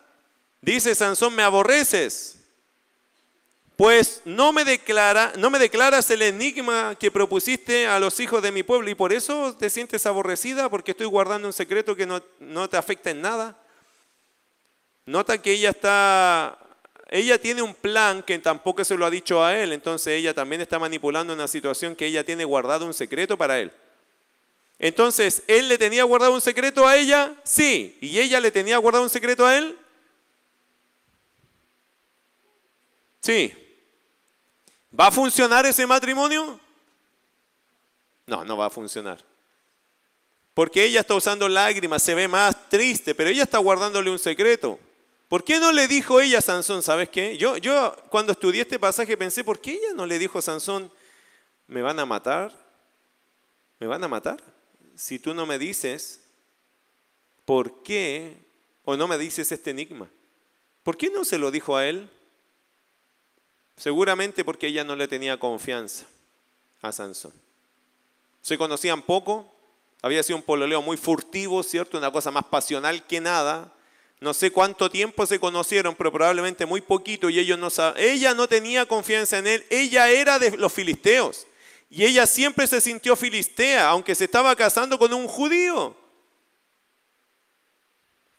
[0.61, 2.39] Dice Sansón, me aborreces.
[3.75, 8.51] Pues no me, declara, no me declaras el enigma que propusiste a los hijos de
[8.51, 12.21] mi pueblo y por eso te sientes aborrecida porque estoy guardando un secreto que no,
[12.39, 13.57] no te afecta en nada.
[15.05, 16.57] Nota que ella está,
[17.13, 20.61] ella tiene un plan que tampoco se lo ha dicho a él, entonces ella también
[20.61, 23.71] está manipulando una situación que ella tiene guardado un secreto para él.
[24.79, 27.35] Entonces, ¿él le tenía guardado un secreto a ella?
[27.43, 27.99] Sí.
[28.01, 29.77] ¿Y ella le tenía guardado un secreto a él?
[33.21, 33.53] Sí.
[34.99, 36.59] ¿Va a funcionar ese matrimonio?
[38.25, 39.23] No, no va a funcionar.
[40.55, 44.79] Porque ella está usando lágrimas, se ve más triste, pero ella está guardándole un secreto.
[45.27, 47.37] ¿Por qué no le dijo ella a Sansón, sabes qué?
[47.37, 50.91] Yo, yo cuando estudié este pasaje pensé, ¿por qué ella no le dijo a Sansón,
[51.67, 52.51] me van a matar?
[53.79, 54.41] ¿Me van a matar?
[54.95, 56.21] Si tú no me dices,
[57.45, 58.37] ¿por qué?
[58.85, 60.09] O no me dices este enigma.
[60.83, 62.09] ¿Por qué no se lo dijo a él?
[63.77, 66.05] Seguramente porque ella no le tenía confianza
[66.81, 67.33] a Sansón.
[68.41, 69.51] Se conocían poco,
[70.01, 71.97] había sido un pololeo muy furtivo, ¿cierto?
[71.97, 73.73] Una cosa más pasional que nada.
[74.23, 78.47] No sé cuánto tiempo se conocieron, pero probablemente muy poquito y ellos no Ella no
[78.47, 81.45] tenía confianza en él, ella era de los filisteos
[81.89, 85.93] y ella siempre se sintió filistea, aunque se estaba casando con un judío.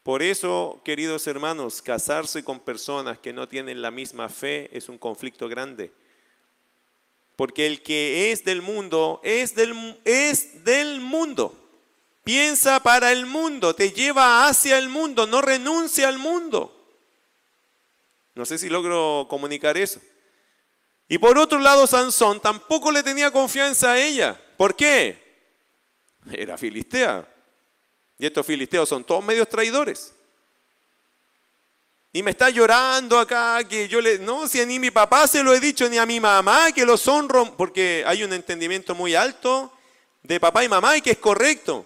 [0.01, 4.97] Por eso, queridos hermanos, casarse con personas que no tienen la misma fe es un
[4.97, 5.91] conflicto grande.
[7.35, 11.64] Porque el que es del mundo es del, es del mundo.
[12.25, 16.71] Piensa para el mundo, te lleva hacia el mundo, no renuncia al mundo.
[18.33, 20.01] No sé si logro comunicar eso.
[21.07, 24.41] Y por otro lado, Sansón tampoco le tenía confianza a ella.
[24.57, 25.21] ¿Por qué?
[26.31, 27.31] Era filistea.
[28.17, 30.11] Y estos filisteos son todos medios traidores.
[32.11, 34.17] Y me está llorando acá que yo le...
[34.17, 37.07] No, si ni mi papá se lo he dicho, ni a mi mamá que los
[37.07, 39.71] honro, porque hay un entendimiento muy alto
[40.23, 41.85] de papá y mamá y que es correcto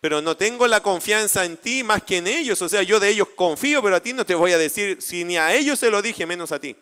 [0.00, 2.60] pero no tengo la confianza en ti más que en ellos.
[2.62, 5.24] O sea, yo de ellos confío, pero a ti no te voy a decir, si
[5.24, 6.76] ni a ellos se lo dije, menos a ti.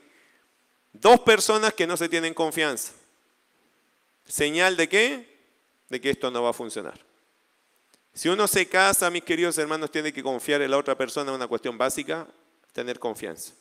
[0.93, 2.93] Dos personas que no se tienen confianza.
[4.27, 5.39] ¿Señal de qué?
[5.89, 6.99] De que esto no va a funcionar.
[8.13, 11.47] Si uno se casa, mis queridos hermanos, tiene que confiar en la otra persona, una
[11.47, 12.27] cuestión básica,
[12.73, 13.53] tener confianza.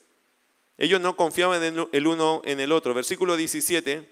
[0.78, 2.94] Ellos no confiaban en el uno en el otro.
[2.94, 4.10] Versículo 17.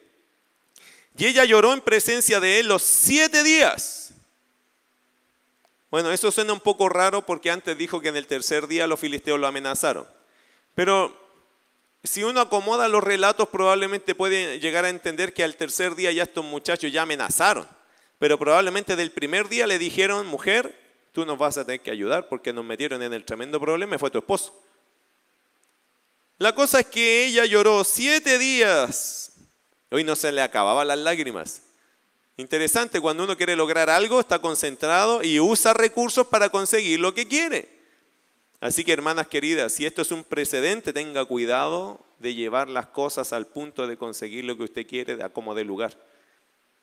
[1.17, 4.02] Y ella lloró en presencia de él los siete días.
[5.93, 8.99] Bueno, eso suena un poco raro porque antes dijo que en el tercer día los
[8.99, 10.08] filisteos lo amenazaron.
[10.73, 11.15] Pero
[12.03, 16.23] si uno acomoda los relatos, probablemente puede llegar a entender que al tercer día ya
[16.23, 17.67] estos muchachos ya amenazaron.
[18.17, 20.75] Pero probablemente del primer día le dijeron, mujer,
[21.12, 23.99] tú nos vas a tener que ayudar porque nos metieron en el tremendo problema y
[23.99, 24.60] fue tu esposo.
[26.39, 29.34] La cosa es que ella lloró siete días.
[29.91, 31.62] Hoy no se le acababan las lágrimas.
[32.36, 37.28] Interesante, cuando uno quiere lograr algo, está concentrado y usa recursos para conseguir lo que
[37.28, 37.69] quiere.
[38.60, 43.34] Así que hermanas queridas, si esto es un precedente, tenga cuidado de llevar las cosas
[43.34, 45.96] al punto de conseguir lo que usted quiere a como de lugar.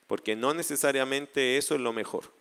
[0.06, 2.32] Porque no necesariamente eso es lo mejor.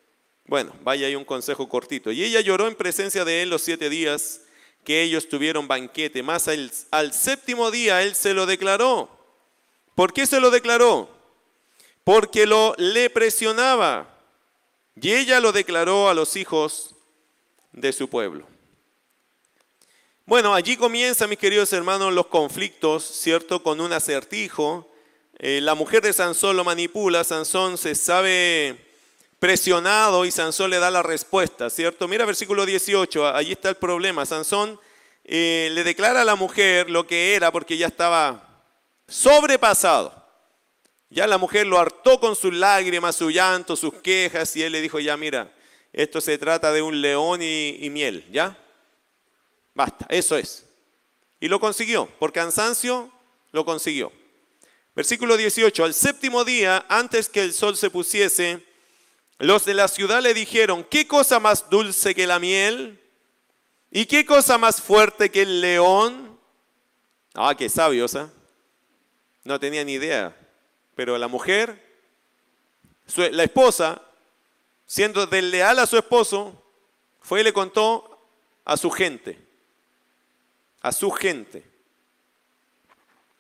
[0.45, 2.11] Bueno, vaya ahí un consejo cortito.
[2.11, 4.41] Y ella lloró en presencia de él los siete días
[4.83, 6.21] que ellos tuvieron banquete.
[6.21, 9.09] Más al séptimo día él se lo declaró.
[9.95, 11.18] ¿Por qué se lo declaró?
[12.03, 14.17] Porque lo le presionaba.
[14.95, 16.95] Y ella lo declaró a los hijos
[17.71, 18.47] de su pueblo.
[20.25, 23.63] Bueno, allí comienzan, mis queridos hermanos, los conflictos, ¿cierto?
[23.63, 24.87] Con un acertijo.
[25.39, 28.77] Eh, la mujer de Sansón lo manipula, Sansón se sabe
[29.39, 32.07] presionado y Sansón le da la respuesta, ¿cierto?
[32.07, 34.25] Mira versículo 18, allí está el problema.
[34.25, 34.79] Sansón
[35.23, 38.63] eh, le declara a la mujer lo que era porque ya estaba
[39.07, 40.18] sobrepasado.
[41.09, 44.81] Ya la mujer lo hartó con sus lágrimas, su llanto, sus quejas, y él le
[44.81, 45.51] dijo, ya mira,
[45.91, 48.57] esto se trata de un león y, miel, ¿ya?
[49.73, 50.65] Basta, eso es.
[51.39, 53.11] Y lo consiguió, por cansancio
[53.51, 54.11] lo consiguió.
[54.95, 58.63] Versículo 18, al séptimo día, antes que el sol se pusiese,
[59.39, 62.99] los de la ciudad le dijeron, ¿qué cosa más dulce que la miel?
[63.89, 66.37] ¿Y qué cosa más fuerte que el león?
[67.33, 68.27] Ah, qué sabios, ¿eh?
[69.43, 70.35] No tenía ni idea.
[70.99, 71.81] Pero la mujer,
[73.31, 74.01] la esposa,
[74.85, 76.61] siendo desleal a su esposo,
[77.21, 78.19] fue y le contó
[78.65, 79.39] a su gente.
[80.81, 81.63] A su gente.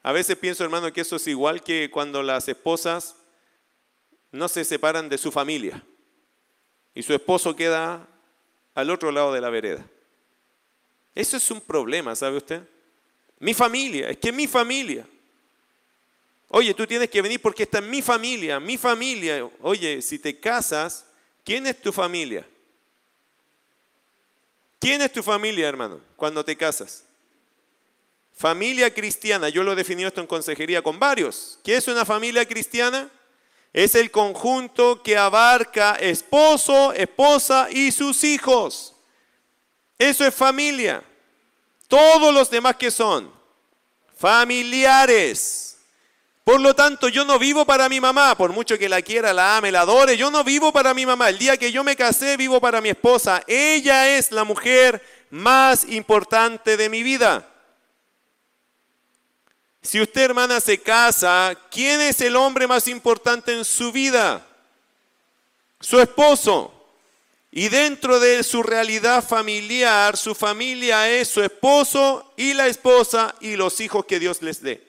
[0.03, 3.17] A veces pienso, hermano, que eso es igual que cuando las esposas
[4.31, 5.83] no se separan de su familia
[6.93, 8.07] y su esposo queda
[8.73, 9.85] al otro lado de la vereda.
[11.13, 12.63] Eso es un problema, ¿sabe usted?
[13.37, 15.05] Mi familia, es que mi familia.
[16.49, 19.47] Oye, tú tienes que venir porque está en mi familia, mi familia.
[19.61, 21.05] Oye, si te casas,
[21.45, 22.45] ¿quién es tu familia?
[24.79, 27.03] ¿Quién es tu familia, hermano, cuando te casas?
[28.33, 31.59] Familia cristiana, yo lo he definido esto en consejería con varios.
[31.63, 33.11] ¿Qué es una familia cristiana?
[33.71, 38.95] Es el conjunto que abarca esposo, esposa y sus hijos.
[39.99, 41.03] Eso es familia.
[41.87, 43.31] Todos los demás que son
[44.15, 45.68] familiares.
[46.49, 49.57] Por lo tanto, yo no vivo para mi mamá, por mucho que la quiera, la
[49.57, 51.29] ame, la adore, yo no vivo para mi mamá.
[51.29, 53.43] El día que yo me casé, vivo para mi esposa.
[53.45, 57.47] Ella es la mujer más importante de mi vida.
[59.83, 64.43] Si usted, hermana, se casa, ¿quién es el hombre más importante en su vida?
[65.79, 66.73] Su esposo.
[67.51, 73.55] Y dentro de su realidad familiar, su familia es su esposo y la esposa y
[73.55, 74.88] los hijos que Dios les dé.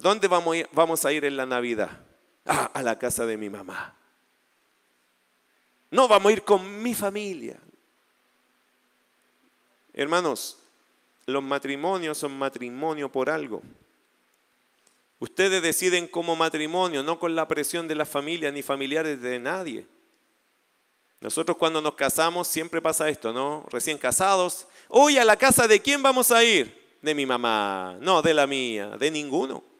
[0.00, 1.90] ¿Dónde vamos a ir en la Navidad?
[2.46, 3.94] Ah, a la casa de mi mamá.
[5.90, 7.58] No, vamos a ir con mi familia.
[9.92, 10.58] Hermanos,
[11.26, 13.62] los matrimonios son matrimonio por algo.
[15.18, 19.86] Ustedes deciden como matrimonio, no con la presión de la familia ni familiares de nadie.
[21.20, 23.66] Nosotros cuando nos casamos siempre pasa esto, ¿no?
[23.70, 26.78] Recién casados, hoy a la casa de quién vamos a ir?
[27.02, 29.77] De mi mamá, no, de la mía, de ninguno.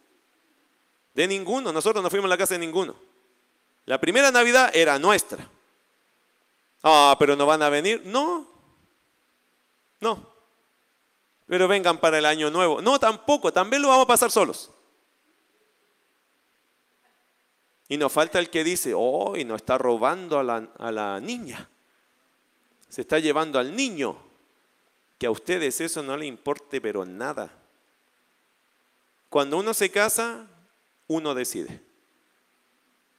[1.19, 2.95] De ninguno, nosotros no fuimos a la casa de ninguno.
[3.87, 5.51] La primera Navidad era nuestra.
[6.81, 8.03] Ah, pero no van a venir.
[8.05, 8.47] No,
[9.99, 10.33] no.
[11.49, 12.81] Pero vengan para el año nuevo.
[12.81, 14.71] No, tampoco, también lo vamos a pasar solos.
[17.89, 21.19] Y nos falta el que dice, oh, y nos está robando a la, a la
[21.19, 21.69] niña.
[22.89, 24.17] Se está llevando al niño.
[25.19, 27.51] Que a ustedes eso no le importe, pero nada.
[29.29, 30.47] Cuando uno se casa,
[31.09, 31.81] uno decide.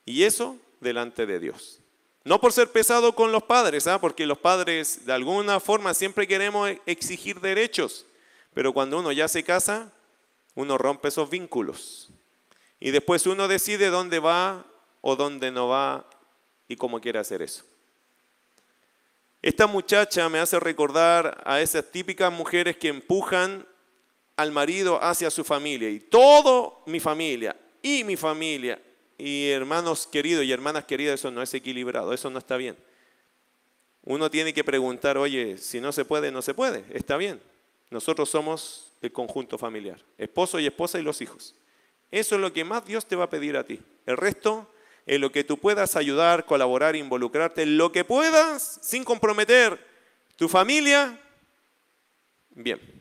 [0.06, 1.82] Y eso delante de Dios.
[2.24, 4.00] No por ser pesado con los padres, ¿ah?
[4.00, 8.06] porque los padres de alguna forma siempre queremos exigir derechos,
[8.54, 9.92] pero cuando uno ya se casa,
[10.56, 12.10] uno rompe esos vínculos.
[12.80, 14.66] Y después uno decide dónde va
[15.02, 16.10] o dónde no va
[16.68, 17.66] y cómo quiere hacer eso.
[19.42, 23.66] Esta muchacha me hace recordar a esas típicas mujeres que empujan
[24.36, 28.82] al marido hacia su familia y todo mi familia y mi familia
[29.18, 32.78] y hermanos queridos y hermanas queridas, eso no es equilibrado, eso no está bien.
[34.04, 37.42] Uno tiene que preguntar, oye, si no se puede, no se puede, está bien.
[37.90, 41.56] Nosotros somos el conjunto familiar, esposo y esposa y los hijos.
[42.12, 43.82] Eso es lo que más Dios te va a pedir a ti.
[44.06, 44.72] El resto
[45.06, 49.86] es lo que tú puedas ayudar, colaborar, involucrarte, lo que puedas sin comprometer
[50.36, 51.20] tu familia.
[52.52, 52.99] Bien.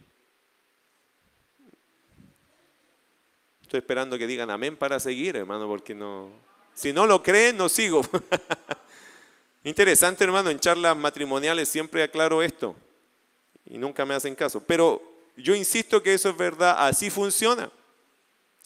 [3.68, 6.30] Estoy esperando que digan amén para seguir, hermano, porque no.
[6.72, 8.00] Si no lo creen, no sigo.
[9.62, 12.74] Interesante, hermano, en charlas matrimoniales siempre aclaro esto
[13.66, 14.62] y nunca me hacen caso.
[14.66, 15.02] Pero
[15.36, 17.70] yo insisto que eso es verdad, así funciona.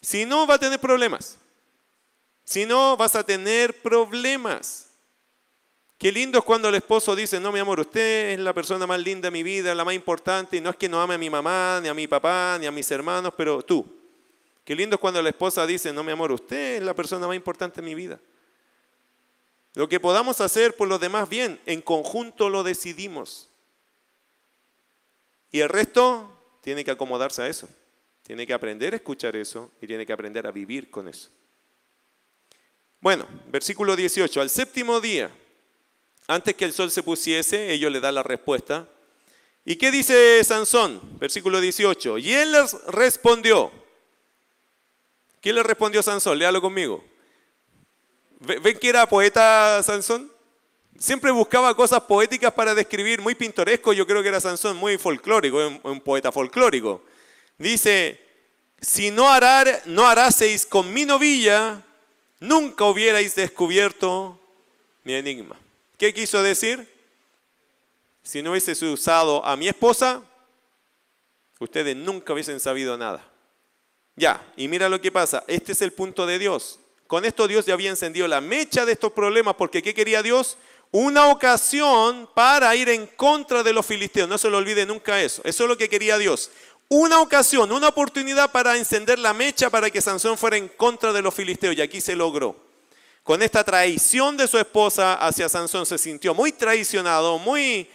[0.01, 1.37] Si no, va a tener problemas.
[2.45, 4.87] Si no, vas a tener problemas.
[5.97, 9.01] Qué lindo es cuando el esposo dice, no, mi amor, usted es la persona más
[9.01, 11.29] linda de mi vida, la más importante, y no es que no ame a mi
[11.29, 14.02] mamá, ni a mi papá, ni a mis hermanos, pero tú.
[14.63, 17.35] Qué lindo es cuando la esposa dice, no, mi amor, usted es la persona más
[17.35, 18.19] importante de mi vida.
[19.73, 23.49] Lo que podamos hacer por los demás bien, en conjunto lo decidimos.
[25.51, 26.29] Y el resto
[26.61, 27.67] tiene que acomodarse a eso.
[28.23, 31.29] Tiene que aprender a escuchar eso y tiene que aprender a vivir con eso.
[33.01, 34.39] Bueno, versículo 18.
[34.39, 35.29] Al séptimo día,
[36.27, 38.87] antes que el sol se pusiese, ellos le dan la respuesta.
[39.65, 41.01] ¿Y qué dice Sansón?
[41.19, 42.17] Versículo 18.
[42.19, 43.82] Y él les respondió.
[45.43, 46.39] ¿Quién le respondió Sansón?
[46.39, 47.03] Léalo conmigo.
[48.39, 50.33] ¿Ven que era poeta Sansón?
[50.97, 55.57] siempre buscaba cosas poéticas para describir, muy pintoresco, yo creo que era Sansón, muy folclórico,
[55.83, 57.03] un, poeta folclórico.
[57.57, 58.21] Dice,
[58.79, 61.81] si no, harar, no haraseis con mi novilla,
[62.39, 64.39] nunca hubierais descubierto
[65.03, 65.59] mi enigma.
[65.97, 66.89] ¿Qué quiso decir?
[68.23, 70.21] Si no hubieses usado a mi esposa,
[71.59, 73.32] ustedes nunca hubiesen sabido nada.
[74.15, 75.43] Ya, y mira lo que pasa.
[75.47, 76.79] Este es el punto de Dios.
[77.07, 80.57] Con esto Dios ya había encendido la mecha de estos problemas, porque ¿qué quería Dios?
[80.91, 84.29] Una ocasión para ir en contra de los filisteos.
[84.29, 85.41] No se lo olvide nunca eso.
[85.43, 86.51] Eso es lo que quería Dios.
[86.89, 91.23] Una ocasión, una oportunidad para encender la mecha para que Sansón fuera en contra de
[91.23, 91.75] los filisteos.
[91.75, 92.55] Y aquí se logró.
[93.23, 97.89] Con esta traición de su esposa hacia Sansón se sintió muy traicionado, muy,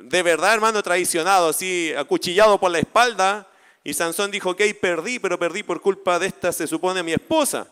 [0.00, 3.46] de verdad hermano, traicionado, así acuchillado por la espalda
[3.84, 7.68] y Sansón dijo, ok, perdí, pero perdí por culpa de esta, se supone, mi esposa.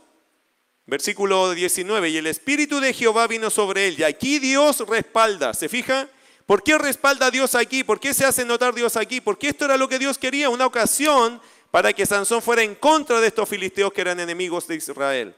[0.86, 4.00] Versículo 19, y el Espíritu de Jehová vino sobre él.
[4.00, 6.08] Y aquí Dios respalda, ¿se fija?
[6.46, 7.84] ¿Por qué respalda Dios aquí?
[7.84, 9.20] ¿Por qué se hace notar Dios aquí?
[9.20, 13.20] Porque esto era lo que Dios quería, una ocasión para que Sansón fuera en contra
[13.20, 15.34] de estos filisteos que eran enemigos de Israel.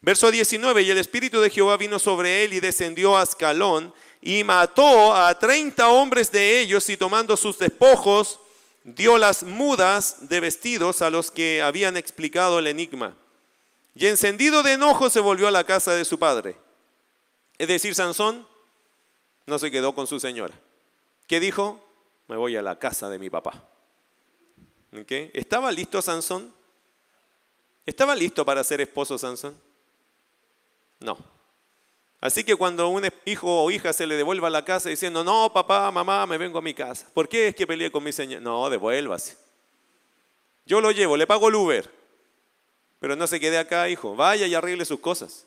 [0.00, 4.42] Verso 19, y el Espíritu de Jehová vino sobre él y descendió a Ascalón y
[4.42, 8.40] mató a 30 hombres de ellos y tomando sus despojos,
[8.84, 13.16] dio las mudas de vestidos a los que habían explicado el enigma.
[13.94, 16.56] Y encendido de enojo se volvió a la casa de su padre.
[17.58, 18.46] Es decir, Sansón
[19.46, 20.54] no se quedó con su señora.
[21.26, 21.86] ¿Qué dijo?
[22.28, 23.68] Me voy a la casa de mi papá.
[24.92, 26.54] ¿Estaba listo Sansón?
[27.86, 29.56] ¿Estaba listo para ser esposo Sansón?
[31.00, 31.18] No.
[32.22, 35.52] Así que cuando un hijo o hija se le devuelva a la casa diciendo, no,
[35.52, 37.04] papá, mamá, me vengo a mi casa.
[37.12, 38.40] ¿Por qué es que peleé con mi señor?
[38.40, 39.36] No, devuélvase.
[40.64, 41.92] Yo lo llevo, le pago el Uber.
[43.00, 44.14] Pero no se quede acá, hijo.
[44.14, 45.46] Vaya y arregle sus cosas.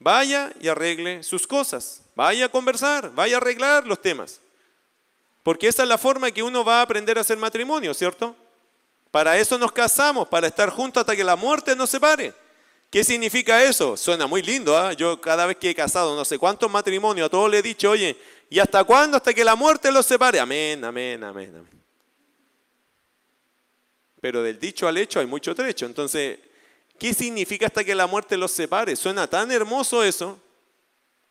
[0.00, 2.02] Vaya y arregle sus cosas.
[2.16, 4.40] Vaya a conversar, vaya a arreglar los temas.
[5.44, 8.34] Porque esa es la forma que uno va a aprender a hacer matrimonio, ¿cierto?
[9.12, 12.34] Para eso nos casamos, para estar juntos hasta que la muerte nos separe.
[12.92, 13.96] ¿Qué significa eso?
[13.96, 14.76] Suena muy lindo.
[14.76, 14.92] ¿ah?
[14.92, 17.90] Yo cada vez que he casado, no sé cuántos matrimonios, a todos le he dicho,
[17.90, 18.14] oye,
[18.50, 19.16] ¿y hasta cuándo?
[19.16, 20.38] Hasta que la muerte los separe.
[20.38, 21.82] Amén, amén, amén, amén.
[24.20, 25.86] Pero del dicho al hecho hay mucho trecho.
[25.86, 26.38] Entonces,
[26.98, 28.94] ¿qué significa hasta que la muerte los separe?
[28.94, 30.38] Suena tan hermoso eso.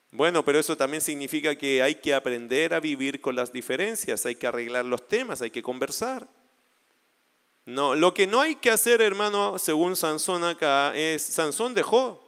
[0.10, 4.34] Bueno, pero eso también significa que hay que aprender a vivir con las diferencias, hay
[4.34, 6.28] que arreglar los temas, hay que conversar.
[7.66, 12.20] No, lo que no hay que hacer, hermano, según Sansón acá, es, Sansón dejó.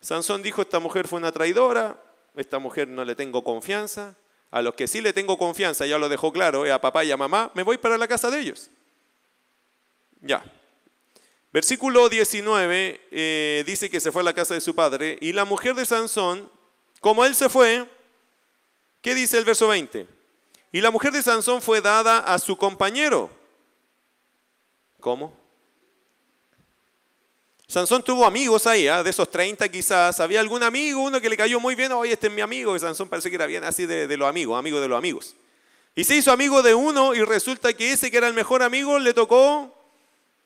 [0.00, 2.02] Sansón dijo, esta mujer fue una traidora,
[2.36, 4.16] esta mujer no le tengo confianza.
[4.50, 7.10] A los que sí le tengo confianza, ya lo dejó claro, eh, a papá y
[7.10, 8.70] a mamá, me voy para la casa de ellos.
[10.20, 10.44] Ya.
[11.52, 15.44] Versículo 19 eh, dice que se fue a la casa de su padre y la
[15.44, 16.50] mujer de Sansón,
[17.00, 17.88] como él se fue,
[19.00, 20.06] ¿qué dice el verso 20?
[20.72, 23.37] Y la mujer de Sansón fue dada a su compañero
[25.08, 25.34] ¿Cómo?
[27.66, 29.02] Sansón tuvo amigos ahí, ¿ah?
[29.02, 30.20] de esos 30 quizás.
[30.20, 32.76] Había algún amigo, uno que le cayó muy bien, oye, este es mi amigo.
[32.76, 35.34] Y Sansón parece que era bien así de, los amigos, amigo de los amigos.
[35.94, 38.98] Y se hizo amigo de uno y resulta que ese que era el mejor amigo
[38.98, 39.74] le tocó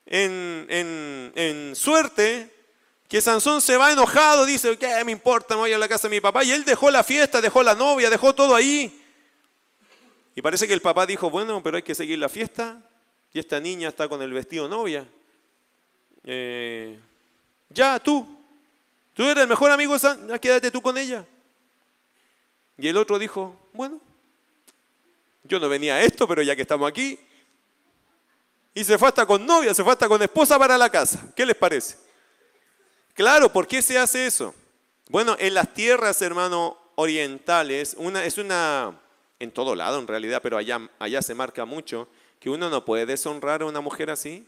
[0.07, 2.49] en, en suerte
[3.09, 5.57] que Sansón se va enojado, dice, ¿qué me importa?
[5.57, 6.45] Me voy a la casa de mi papá.
[6.45, 8.97] Y él dejó la fiesta, dejó la novia, dejó todo ahí.
[10.37, 12.81] Y parece que el papá dijo, bueno, pero hay que seguir la fiesta
[13.33, 15.07] y esta niña está con el vestido novia.
[16.25, 16.99] Eh,
[17.71, 18.27] ya, tú,
[19.15, 19.97] tú eres el mejor amigo,
[20.41, 21.25] quédate tú con ella.
[22.77, 24.01] Y el otro dijo, bueno,
[25.45, 27.19] yo no venía a esto, pero ya que estamos aquí.
[28.75, 31.33] Y se fue hasta con novia, se fue hasta con esposa para la casa.
[31.35, 31.97] ¿Qué les parece?
[33.15, 34.55] Claro, ¿por qué se hace eso?
[35.09, 38.99] Bueno, en las tierras, hermano, orientales, una, es una,
[39.39, 42.09] en todo lado en realidad, pero allá, allá se marca mucho,
[42.43, 44.45] que uno no puede deshonrar a una mujer así.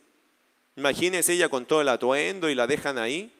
[0.74, 3.32] Imagínese ella con todo el atuendo y la dejan ahí.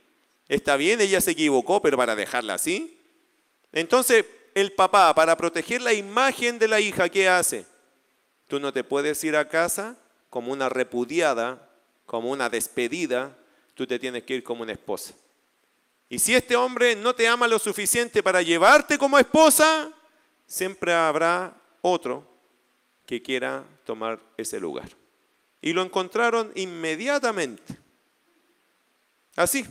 [0.46, 2.96] Está bien, ella se equivocó, pero para dejarla así.
[3.72, 7.66] Entonces, el papá, para proteger la imagen de la hija, ¿qué hace?
[8.46, 9.96] Tú no te puedes ir a casa
[10.30, 11.68] como una repudiada,
[12.06, 13.36] como una despedida,
[13.74, 15.14] tú te tienes que ir como una esposa.
[16.08, 19.90] Y si este hombre no te ama lo suficiente para llevarte como esposa,
[20.46, 22.24] siempre habrá otro
[23.04, 24.88] que quiera tomar ese lugar.
[25.60, 27.78] Y lo encontraron inmediatamente.
[29.36, 29.64] Así.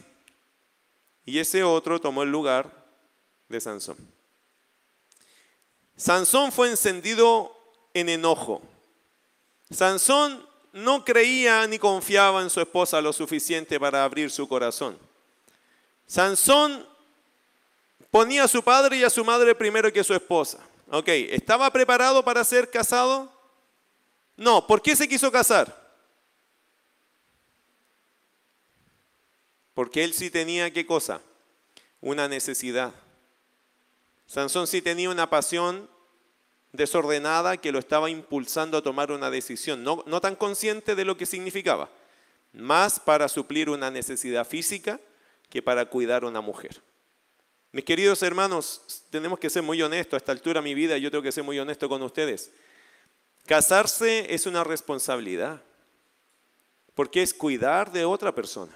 [1.26, 2.72] Y ese otro tomó el lugar
[3.47, 3.97] de Sansón.
[5.95, 7.55] Sansón fue encendido
[7.93, 8.61] en enojo.
[9.70, 14.97] Sansón no creía ni confiaba en su esposa lo suficiente para abrir su corazón.
[16.07, 16.86] Sansón
[18.11, 20.59] ponía a su padre y a su madre primero que su esposa.
[20.89, 23.33] Ok, ¿estaba preparado para ser casado?
[24.36, 25.82] No, ¿por qué se quiso casar?
[29.74, 31.22] Porque él sí tenía qué cosa?
[32.02, 32.94] Una necesidad.
[34.26, 35.90] Sansón sí tenía una pasión
[36.72, 41.16] desordenada que lo estaba impulsando a tomar una decisión, no, no tan consciente de lo
[41.16, 41.90] que significaba,
[42.52, 45.00] más para suplir una necesidad física
[45.50, 46.82] que para cuidar a una mujer.
[47.72, 50.14] Mis queridos hermanos, tenemos que ser muy honestos.
[50.14, 52.52] A esta altura de mi vida yo tengo que ser muy honesto con ustedes.
[53.46, 55.62] Casarse es una responsabilidad,
[56.96, 58.74] porque es cuidar de otra persona.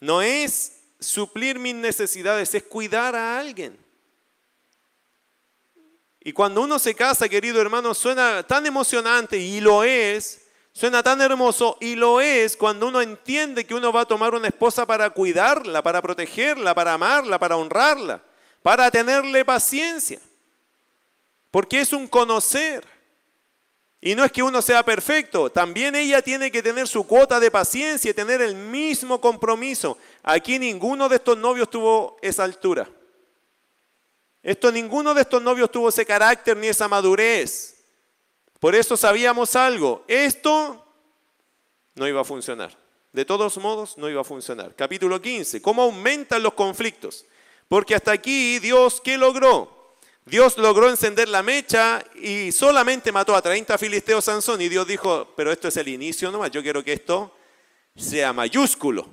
[0.00, 3.78] No es suplir mis necesidades, es cuidar a alguien.
[6.20, 11.22] Y cuando uno se casa, querido hermano, suena tan emocionante y lo es, Suena tan
[11.22, 15.08] hermoso y lo es cuando uno entiende que uno va a tomar una esposa para
[15.08, 18.22] cuidarla, para protegerla, para amarla, para honrarla,
[18.62, 20.20] para tenerle paciencia.
[21.50, 22.86] Porque es un conocer.
[24.06, 27.50] Y no es que uno sea perfecto, también ella tiene que tener su cuota de
[27.50, 29.98] paciencia y tener el mismo compromiso.
[30.22, 32.88] Aquí ninguno de estos novios tuvo esa altura.
[34.44, 37.84] Esto ninguno de estos novios tuvo ese carácter ni esa madurez.
[38.60, 40.86] Por eso sabíamos algo, esto
[41.96, 42.78] no iba a funcionar.
[43.12, 44.72] De todos modos, no iba a funcionar.
[44.76, 47.26] Capítulo 15, ¿cómo aumentan los conflictos?
[47.66, 49.75] Porque hasta aquí Dios, ¿qué logró?
[50.26, 55.32] Dios logró encender la mecha y solamente mató a 30 filisteos Sansón y Dios dijo,
[55.36, 57.32] pero esto es el inicio nomás, yo quiero que esto
[57.96, 59.08] sea mayúsculo.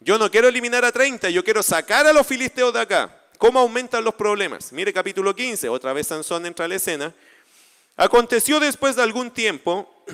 [0.00, 3.22] Yo no quiero eliminar a 30, yo quiero sacar a los filisteos de acá.
[3.38, 4.72] ¿Cómo aumentan los problemas?
[4.72, 7.14] Mire capítulo 15, otra vez Sansón entra a la escena.
[7.96, 10.04] Aconteció después de algún tiempo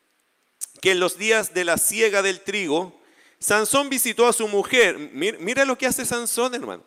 [0.80, 2.98] que en los días de la siega del trigo,
[3.38, 4.98] Sansón visitó a su mujer.
[4.98, 6.82] Mira, lo que hace Sansón, hermano.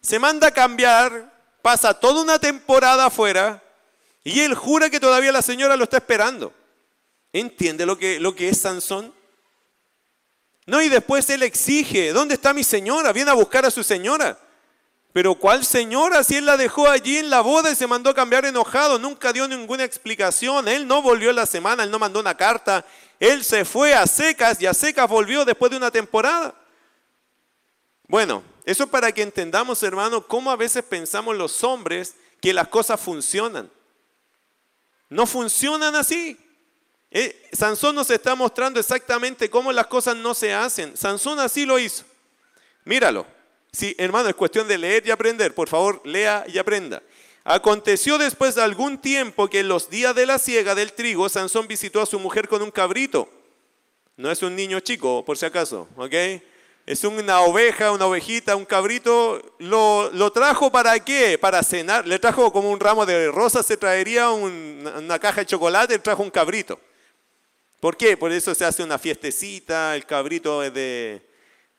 [0.00, 1.31] Se manda a cambiar,
[1.62, 3.62] pasa toda una temporada afuera
[4.24, 6.52] y él jura que todavía la señora lo está esperando.
[7.32, 9.14] ¿Entiende lo que, lo que es Sansón?
[10.66, 13.12] No, y después él exige, ¿dónde está mi señora?
[13.12, 14.38] Viene a buscar a su señora.
[15.12, 16.24] Pero ¿cuál señora?
[16.24, 19.32] Si él la dejó allí en la boda y se mandó a cambiar enojado, nunca
[19.32, 22.84] dio ninguna explicación, él no volvió la semana, él no mandó una carta,
[23.20, 26.54] él se fue a secas y a secas volvió después de una temporada.
[28.08, 33.00] Bueno, eso para que entendamos, hermano, cómo a veces pensamos los hombres que las cosas
[33.00, 33.70] funcionan.
[35.08, 36.38] No funcionan así.
[37.10, 40.96] Eh, Sansón nos está mostrando exactamente cómo las cosas no se hacen.
[40.96, 42.04] Sansón así lo hizo.
[42.84, 43.26] Míralo.
[43.72, 45.54] Sí, hermano, es cuestión de leer y aprender.
[45.54, 47.02] Por favor, lea y aprenda.
[47.44, 51.66] Aconteció después de algún tiempo que en los días de la siega del trigo, Sansón
[51.66, 53.28] visitó a su mujer con un cabrito.
[54.16, 56.14] No es un niño chico, por si acaso, ¿ok?
[56.84, 59.40] Es una oveja, una ovejita, un cabrito.
[59.58, 61.38] ¿Lo, lo trajo para qué?
[61.38, 62.06] Para cenar.
[62.06, 66.22] Le trajo como un ramo de rosas, se traería una caja de chocolate, le trajo
[66.22, 66.80] un cabrito.
[67.82, 68.16] ¿Por qué?
[68.16, 71.20] Por eso se hace una fiestecita, el cabrito es de,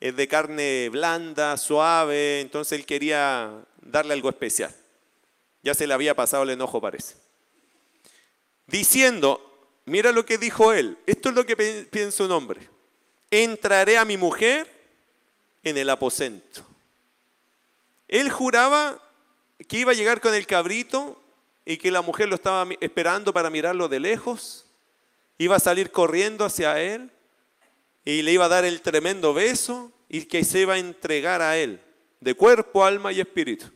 [0.00, 4.70] es de carne blanda, suave, entonces él quería darle algo especial.
[5.62, 7.14] Ya se le había pasado el enojo, parece.
[8.66, 11.56] Diciendo, mira lo que dijo él, esto es lo que
[11.90, 12.68] piensa un hombre,
[13.30, 14.73] entraré a mi mujer
[15.64, 16.64] en el aposento.
[18.06, 19.02] Él juraba
[19.68, 21.20] que iba a llegar con el cabrito
[21.64, 24.66] y que la mujer lo estaba esperando para mirarlo de lejos,
[25.38, 27.10] iba a salir corriendo hacia él
[28.04, 31.56] y le iba a dar el tremendo beso y que se iba a entregar a
[31.56, 31.80] Él,
[32.20, 33.66] de cuerpo, alma y espíritu.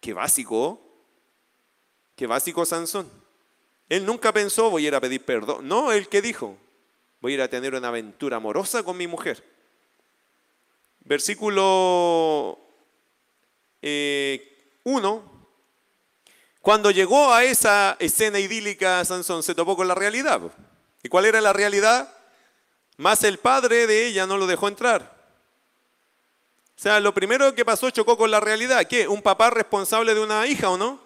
[0.00, 0.80] Qué básico,
[2.14, 3.10] qué básico Sansón.
[3.88, 5.66] Él nunca pensó, voy a ir a pedir perdón.
[5.66, 6.56] No, él que dijo,
[7.20, 9.42] voy a ir a tener una aventura amorosa con mi mujer.
[11.04, 12.68] Versículo 1.
[13.82, 14.62] Eh,
[16.60, 20.40] Cuando llegó a esa escena idílica, Sansón se topó con la realidad.
[21.02, 22.12] ¿Y cuál era la realidad?
[22.96, 25.14] Más el padre de ella no lo dejó entrar.
[26.76, 28.86] O sea, lo primero que pasó chocó con la realidad.
[28.88, 29.06] ¿Qué?
[29.06, 31.03] ¿Un papá responsable de una hija o no?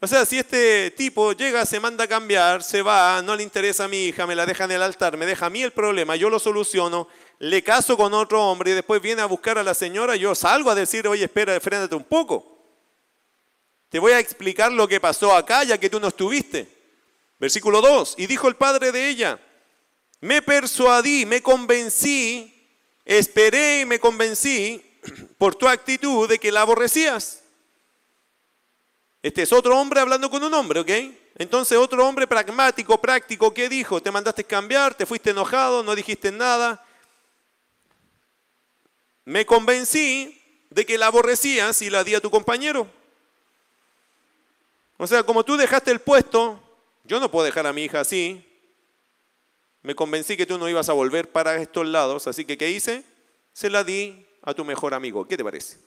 [0.00, 3.84] O sea, si este tipo llega, se manda a cambiar, se va, no le interesa
[3.84, 6.16] a mi hija, me la deja en el altar, me deja a mí el problema,
[6.16, 9.72] yo lo soluciono, le caso con otro hombre y después viene a buscar a la
[9.72, 12.56] señora, yo salgo a decir, oye, espera, frénate un poco.
[13.88, 16.68] Te voy a explicar lo que pasó acá, ya que tú no estuviste.
[17.38, 18.16] Versículo 2.
[18.18, 19.40] Y dijo el padre de ella,
[20.20, 22.52] me persuadí, me convencí,
[23.04, 24.82] esperé y me convencí
[25.38, 27.42] por tu actitud de que la aborrecías.
[29.26, 30.90] Este es otro hombre hablando con un hombre, ¿ok?
[31.36, 34.00] Entonces otro hombre pragmático, práctico, ¿qué dijo?
[34.00, 36.86] Te mandaste cambiar, te fuiste enojado, no dijiste nada.
[39.24, 42.86] Me convencí de que la aborrecías y la di a tu compañero.
[44.96, 46.62] O sea, como tú dejaste el puesto,
[47.02, 48.46] yo no puedo dejar a mi hija así.
[49.82, 53.02] Me convencí que tú no ibas a volver para estos lados, así que ¿qué hice?
[53.52, 55.26] Se la di a tu mejor amigo.
[55.26, 55.78] ¿Qué te parece?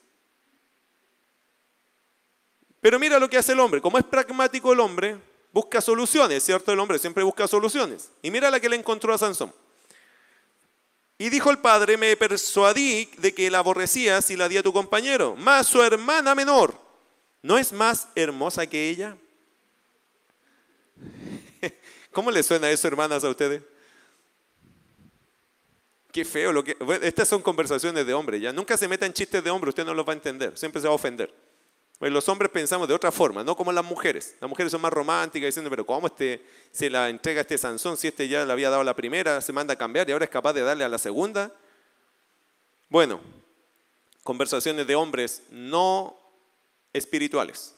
[2.81, 3.81] Pero mira lo que hace el hombre.
[3.81, 5.17] Como es pragmático el hombre,
[5.51, 6.71] busca soluciones, ¿cierto?
[6.71, 8.09] El hombre siempre busca soluciones.
[8.21, 9.53] Y mira la que le encontró a Sansón.
[11.17, 14.71] Y dijo el padre, me persuadí de que la aborrecías y la di a tu
[14.71, 16.79] compañero, más su hermana menor,
[17.41, 19.17] ¿no es más hermosa que ella?
[22.11, 23.61] ¿Cómo le suena eso, hermanas, a ustedes?
[26.09, 26.77] Qué feo lo que...
[27.01, 28.53] estas son conversaciones de hombre, ya.
[28.53, 30.93] Nunca se metan chistes de hombre, usted no los va a entender, siempre se va
[30.93, 31.33] a ofender.
[31.99, 34.37] Pues los hombres pensamos de otra forma, no como las mujeres.
[34.39, 38.07] Las mujeres son más románticas diciendo, pero ¿cómo este, se la entrega este Sansón si
[38.07, 40.53] este ya le había dado la primera, se manda a cambiar y ahora es capaz
[40.53, 41.53] de darle a la segunda?
[42.87, 43.19] Bueno,
[44.23, 46.17] conversaciones de hombres no
[46.93, 47.75] espirituales.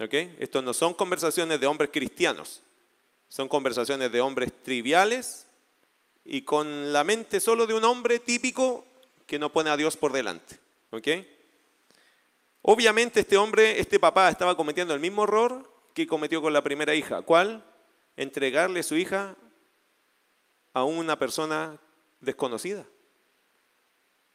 [0.00, 0.14] ¿Ok?
[0.38, 2.62] Estos no son conversaciones de hombres cristianos.
[3.28, 5.46] Son conversaciones de hombres triviales
[6.24, 8.86] y con la mente solo de un hombre típico
[9.26, 10.58] que no pone a Dios por delante.
[10.90, 11.08] ¿Ok?
[12.70, 16.94] Obviamente este hombre, este papá, estaba cometiendo el mismo error que cometió con la primera
[16.94, 17.22] hija.
[17.22, 17.64] ¿Cuál?
[18.14, 19.36] Entregarle su hija
[20.74, 21.78] a una persona
[22.20, 22.84] desconocida.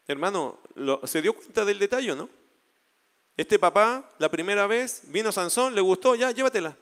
[0.08, 0.58] Hermano,
[1.04, 2.28] ¿se dio cuenta del detalle, no?
[3.38, 6.76] Este papá, la primera vez, vino Sansón, le gustó, ya, llévatela.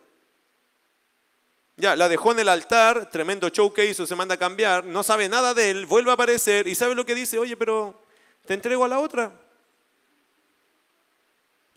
[1.75, 5.03] Ya, la dejó en el altar, tremendo show que hizo, se manda a cambiar, no
[5.03, 8.01] sabe nada de él, vuelve a aparecer y sabe lo que dice, oye, pero
[8.45, 9.33] te entrego a la otra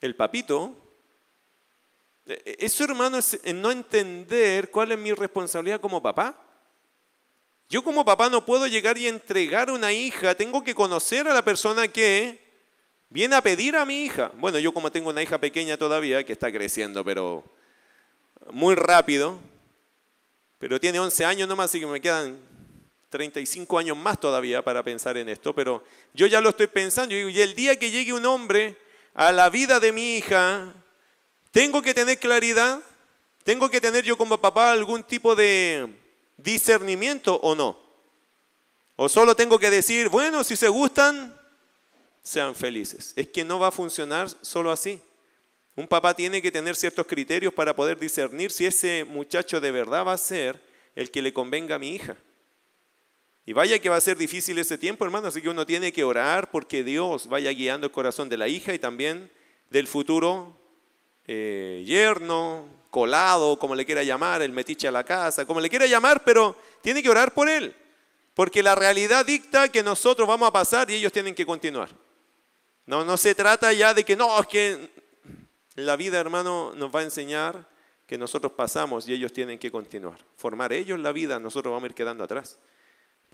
[0.05, 0.77] el papito,
[2.27, 6.39] e, e, eso hermano es no entender cuál es mi responsabilidad como papá.
[7.71, 11.43] Yo como papá no puedo llegar y entregar una hija, tengo que conocer a la
[11.43, 12.39] persona que
[13.09, 14.31] viene a pedir a mi hija.
[14.37, 17.43] Bueno, yo como tengo una hija pequeña todavía, que está creciendo, pero
[18.53, 19.39] muy rápido,
[20.59, 22.39] pero tiene 11 años nomás, así que me quedan
[23.09, 25.83] 35 años más todavía para pensar en esto, pero
[26.13, 27.15] yo ya lo estoy pensando.
[27.15, 28.84] Y el día que llegue un hombre
[29.15, 30.75] a la vida de mi hija,
[31.53, 32.81] tengo que tener claridad,
[33.45, 35.89] tengo que tener yo como papá algún tipo de
[36.37, 37.79] discernimiento o no.
[38.97, 41.35] O solo tengo que decir, bueno, si se gustan,
[42.23, 43.13] sean felices.
[43.17, 45.01] Es que no va a funcionar solo así.
[45.77, 50.07] Un papá tiene que tener ciertos criterios para poder discernir si ese muchacho de verdad
[50.07, 50.61] va a ser
[50.95, 52.17] el que le convenga a mi hija.
[53.47, 56.03] Y vaya que va a ser difícil ese tiempo, hermano, así que uno tiene que
[56.03, 59.31] orar porque Dios vaya guiando el corazón de la hija y también
[59.69, 60.59] del futuro
[61.27, 65.87] eh, yerno, colado, como le quiera llamar, el metiche a la casa, como le quiera
[65.87, 67.75] llamar, pero tiene que orar por él,
[68.35, 71.91] porque la realidad dicta que nosotros vamos a pasar y ellos tienen que continuar.
[72.87, 74.91] No, no se trata ya de que no, es que
[75.75, 77.67] la vida, hermano, nos va a enseñar
[78.07, 80.19] que nosotros pasamos y ellos tienen que continuar.
[80.37, 82.59] Formar ellos la vida, nosotros vamos a ir quedando atrás.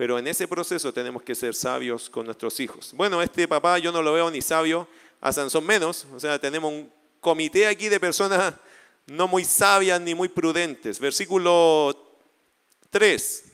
[0.01, 2.95] Pero en ese proceso tenemos que ser sabios con nuestros hijos.
[2.95, 4.89] Bueno, este papá yo no lo veo ni sabio,
[5.21, 6.07] a Sansón menos.
[6.15, 6.91] O sea, tenemos un
[7.21, 8.55] comité aquí de personas
[9.05, 10.99] no muy sabias ni muy prudentes.
[10.99, 12.17] Versículo
[12.89, 13.45] 3.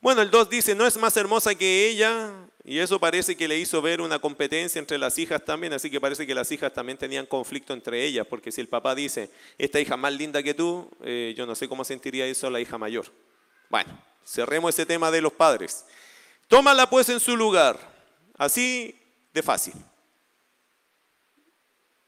[0.00, 2.32] Bueno, el 2 dice, no es más hermosa que ella,
[2.62, 6.00] y eso parece que le hizo ver una competencia entre las hijas también, así que
[6.00, 9.80] parece que las hijas también tenían conflicto entre ellas, porque si el papá dice, esta
[9.80, 13.06] hija más linda que tú, eh, yo no sé cómo sentiría eso la hija mayor.
[13.68, 15.84] Bueno, Cerremos ese tema de los padres.
[16.48, 17.78] Tómala pues en su lugar.
[18.36, 18.98] Así
[19.32, 19.74] de fácil.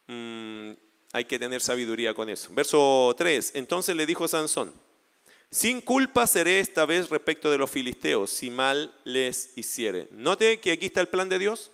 [0.06, 0.72] Mm,
[1.12, 2.48] hay que tener sabiduría con eso.
[2.52, 3.52] Verso 3.
[3.54, 4.72] Entonces le dijo Sansón,
[5.50, 10.08] sin culpa seré esta vez respecto de los filisteos, si mal les hiciere.
[10.10, 11.70] Note que aquí está el plan de Dios.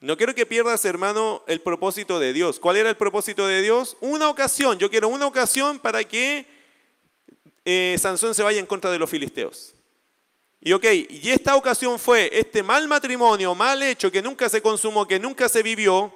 [0.00, 2.58] No quiero que pierdas, hermano, el propósito de Dios.
[2.58, 3.96] ¿Cuál era el propósito de Dios?
[4.00, 4.78] Una ocasión.
[4.78, 6.46] Yo quiero una ocasión para que
[7.64, 9.74] eh, Sansón se vaya en contra de los filisteos.
[10.60, 15.08] Y ok, y esta ocasión fue este mal matrimonio, mal hecho, que nunca se consumó,
[15.08, 16.12] que nunca se vivió,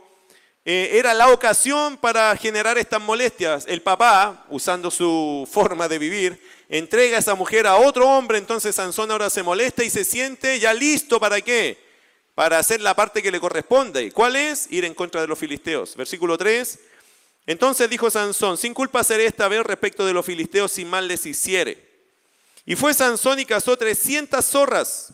[0.67, 3.65] eh, era la ocasión para generar estas molestias.
[3.69, 8.75] El papá, usando su forma de vivir, entrega a esa mujer a otro hombre, entonces
[8.75, 11.79] Sansón ahora se molesta y se siente ya listo para qué?
[12.35, 14.11] Para hacer la parte que le corresponde.
[14.13, 14.67] ¿Cuál es?
[14.71, 15.97] Ir en contra de los filisteos.
[15.97, 16.79] Versículo 3.
[17.47, 21.27] Entonces dijo Sansón, sin culpa seré esta vez respecto de los filisteos si mal les
[21.27, 21.93] hiciere.
[22.65, 25.13] Y fue Sansón y cazó 300 zorras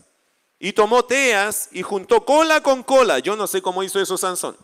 [0.58, 3.18] y tomó teas y juntó cola con cola.
[3.18, 4.56] Yo no sé cómo hizo eso Sansón.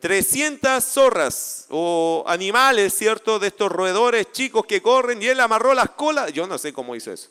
[0.00, 3.38] 300 zorras o animales, ¿cierto?
[3.38, 6.32] De estos roedores chicos que corren y él amarró las colas.
[6.32, 7.30] Yo no sé cómo hizo eso.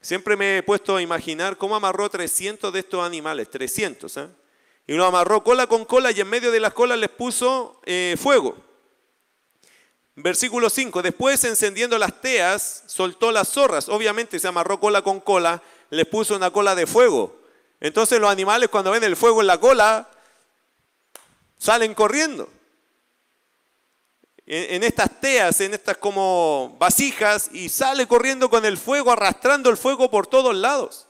[0.00, 4.16] Siempre me he puesto a imaginar cómo amarró 300 de estos animales, 300.
[4.18, 4.28] ¿eh?
[4.86, 8.16] Y lo amarró cola con cola y en medio de las colas les puso eh,
[8.20, 8.56] fuego.
[10.14, 13.88] Versículo 5, después encendiendo las teas, soltó las zorras.
[13.88, 17.36] Obviamente se amarró cola con cola, les puso una cola de fuego.
[17.80, 20.08] Entonces los animales cuando ven el fuego en la cola,
[21.58, 22.48] salen corriendo.
[24.48, 29.76] En, estas teas, en estas como vasijas, y sale corriendo con el fuego, arrastrando el
[29.76, 31.08] fuego por todos lados.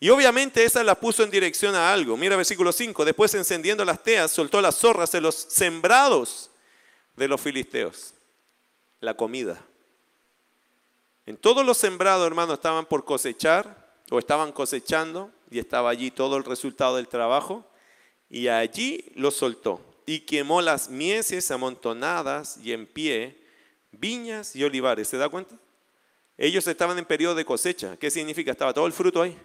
[0.00, 2.16] Y obviamente esa la puso en dirección a algo.
[2.16, 6.50] Mira versículo 5, después encendiendo las teas, soltó las zorras de los sembrados
[7.16, 8.14] de los filisteos
[9.00, 9.60] la comida.
[11.26, 16.36] En todos los sembrados, hermanos, estaban por cosechar o estaban cosechando y estaba allí todo
[16.36, 17.64] el resultado del trabajo
[18.28, 23.36] y allí lo soltó y quemó las mieses amontonadas y en pie,
[23.92, 25.08] viñas y olivares.
[25.08, 25.56] ¿Se da cuenta?
[26.36, 27.96] Ellos estaban en periodo de cosecha.
[27.96, 28.50] ¿Qué significa?
[28.50, 29.36] Estaba todo el fruto ahí.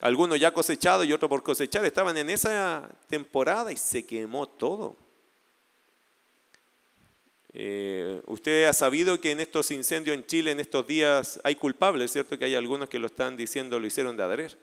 [0.00, 1.84] Algunos ya cosechados y otros por cosechar.
[1.84, 4.96] Estaban en esa temporada y se quemó todo.
[7.56, 12.12] Eh, usted ha sabido que en estos incendios en Chile, en estos días, hay culpables,
[12.12, 12.36] ¿cierto?
[12.36, 14.58] Que hay algunos que lo están diciendo, lo hicieron de adherir.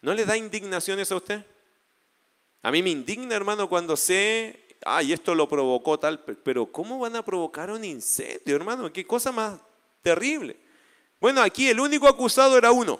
[0.00, 1.44] ¿No le da indignaciones a usted?
[2.62, 7.16] A mí me indigna, hermano, cuando sé, ay, esto lo provocó tal, pero ¿cómo van
[7.16, 8.90] a provocar un incendio, hermano?
[8.90, 9.60] ¿Qué cosa más
[10.00, 10.56] terrible?
[11.20, 12.98] Bueno, aquí el único acusado era uno.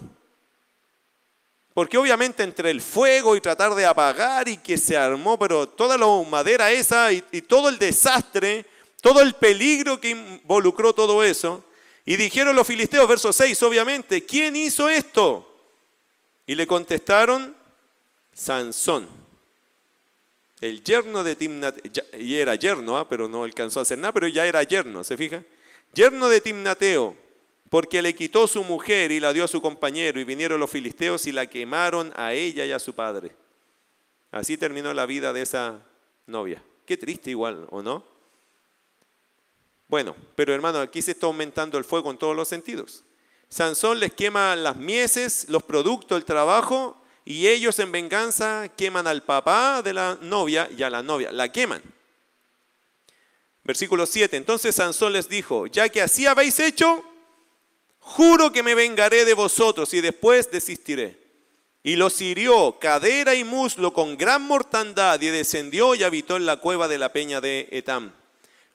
[1.76, 5.98] Porque obviamente entre el fuego y tratar de apagar y que se armó, pero toda
[5.98, 8.64] la madera esa y todo el desastre,
[9.02, 11.62] todo el peligro que involucró todo eso.
[12.06, 15.54] Y dijeron los filisteos, verso 6, obviamente, ¿quién hizo esto?
[16.46, 17.54] Y le contestaron,
[18.32, 19.06] Sansón,
[20.62, 23.06] el yerno de Timnateo, y era yerno, ¿ah?
[23.06, 25.42] pero no alcanzó a hacer nada, pero ya era yerno, ¿se fija?
[25.92, 27.14] Yerno de Timnateo,
[27.68, 31.26] porque le quitó su mujer y la dio a su compañero, y vinieron los filisteos
[31.26, 33.32] y la quemaron a ella y a su padre.
[34.30, 35.82] Así terminó la vida de esa
[36.26, 36.62] novia.
[36.84, 38.04] Qué triste igual, ¿o no?
[39.88, 43.04] Bueno, pero hermano, aquí se está aumentando el fuego en todos los sentidos.
[43.48, 49.22] Sansón les quema las mieses, los productos, el trabajo, y ellos en venganza queman al
[49.22, 51.82] papá de la novia y a la novia, la queman.
[53.64, 57.04] Versículo 7, entonces Sansón les dijo, ya que así habéis hecho,
[58.06, 61.18] juro que me vengaré de vosotros y después desistiré.
[61.82, 66.56] Y los hirió cadera y muslo con gran mortandad y descendió y habitó en la
[66.56, 68.12] cueva de la peña de Etam.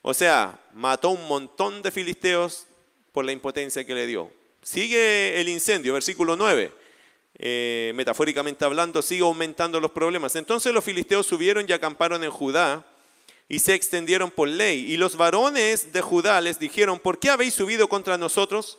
[0.02, 2.66] O sea, mató un montón de filisteos
[3.12, 4.30] por la impotencia que le dio.
[4.62, 6.72] Sigue el incendio, versículo 9.
[7.38, 10.36] Eh, metafóricamente hablando, sigue aumentando los problemas.
[10.36, 12.84] Entonces los filisteos subieron y acamparon en Judá
[13.48, 14.92] y se extendieron por ley.
[14.92, 18.78] Y los varones de Judá les dijeron, ¿por qué habéis subido contra nosotros?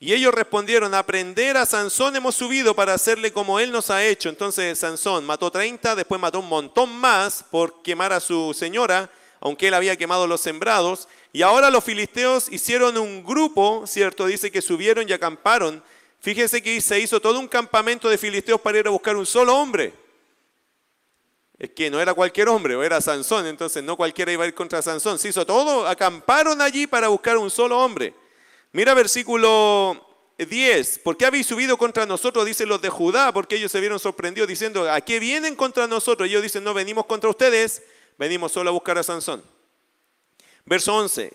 [0.00, 4.28] Y ellos respondieron, aprender a Sansón hemos subido para hacerle como él nos ha hecho.
[4.28, 9.68] Entonces Sansón mató 30, después mató un montón más por quemar a su señora aunque
[9.68, 11.08] él había quemado los sembrados.
[11.32, 14.26] Y ahora los filisteos hicieron un grupo, ¿cierto?
[14.26, 15.82] Dice que subieron y acamparon.
[16.20, 19.56] Fíjense que se hizo todo un campamento de filisteos para ir a buscar un solo
[19.56, 19.94] hombre.
[21.58, 24.54] Es que no era cualquier hombre, o era Sansón, entonces no cualquiera iba a ir
[24.54, 25.18] contra Sansón.
[25.18, 28.14] Se hizo todo, acamparon allí para buscar un solo hombre.
[28.72, 30.06] Mira versículo
[30.38, 31.00] 10.
[31.00, 32.46] ¿Por qué habéis subido contra nosotros?
[32.46, 36.28] Dicen los de Judá, porque ellos se vieron sorprendidos diciendo, ¿a qué vienen contra nosotros?
[36.28, 37.82] Ellos dicen, no, venimos contra ustedes
[38.18, 39.42] venimos solo a buscar a Sansón.
[40.66, 41.32] Verso 11.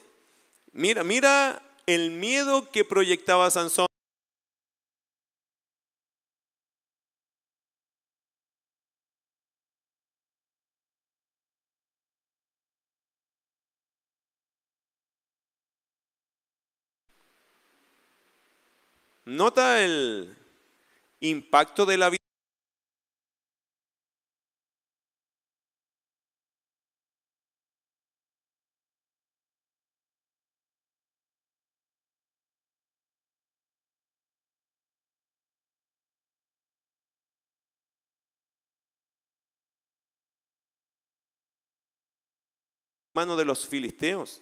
[0.73, 3.87] Mira, mira el miedo que proyectaba Sansón.
[19.25, 20.35] Nota el
[21.21, 22.23] impacto de la vida.
[43.13, 44.41] mano de los filisteos.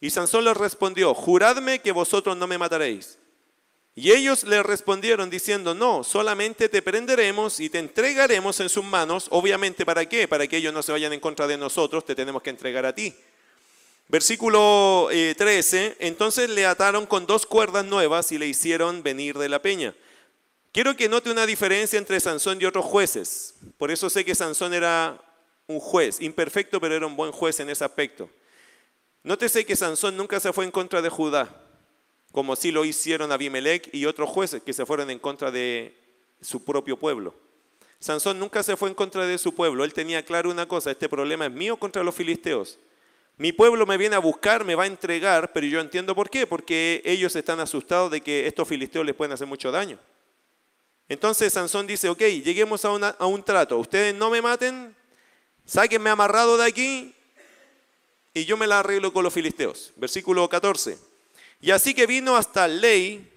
[0.00, 3.18] Y Sansón les respondió, juradme que vosotros no me mataréis.
[4.00, 9.26] Y ellos le respondieron diciendo, no, solamente te prenderemos y te entregaremos en sus manos.
[9.30, 10.28] Obviamente, ¿para qué?
[10.28, 12.94] Para que ellos no se vayan en contra de nosotros, te tenemos que entregar a
[12.94, 13.12] ti.
[14.06, 19.48] Versículo 13, eh, entonces le ataron con dos cuerdas nuevas y le hicieron venir de
[19.48, 19.92] la peña.
[20.70, 23.54] Quiero que note una diferencia entre Sansón y otros jueces.
[23.78, 25.20] Por eso sé que Sansón era
[25.66, 28.30] un juez, imperfecto, pero era un buen juez en ese aspecto.
[29.24, 31.64] Nótese que Sansón nunca se fue en contra de Judá.
[32.32, 35.96] Como sí lo hicieron Abimelech y otros jueces que se fueron en contra de
[36.40, 37.34] su propio pueblo.
[38.00, 41.08] Sansón nunca se fue en contra de su pueblo, él tenía claro una cosa, este
[41.08, 42.78] problema es mío contra los filisteos.
[43.36, 46.46] Mi pueblo me viene a buscar, me va a entregar, pero yo entiendo por qué,
[46.46, 49.98] porque ellos están asustados de que estos filisteos les pueden hacer mucho daño.
[51.08, 54.94] Entonces Sansón dice, ok, lleguemos a, a un trato, ustedes no me maten,
[55.64, 57.14] sáquenme amarrado de aquí
[58.34, 59.92] y yo me la arreglo con los filisteos.
[59.96, 61.07] Versículo 14.
[61.60, 63.30] Y así que vino hasta Ley,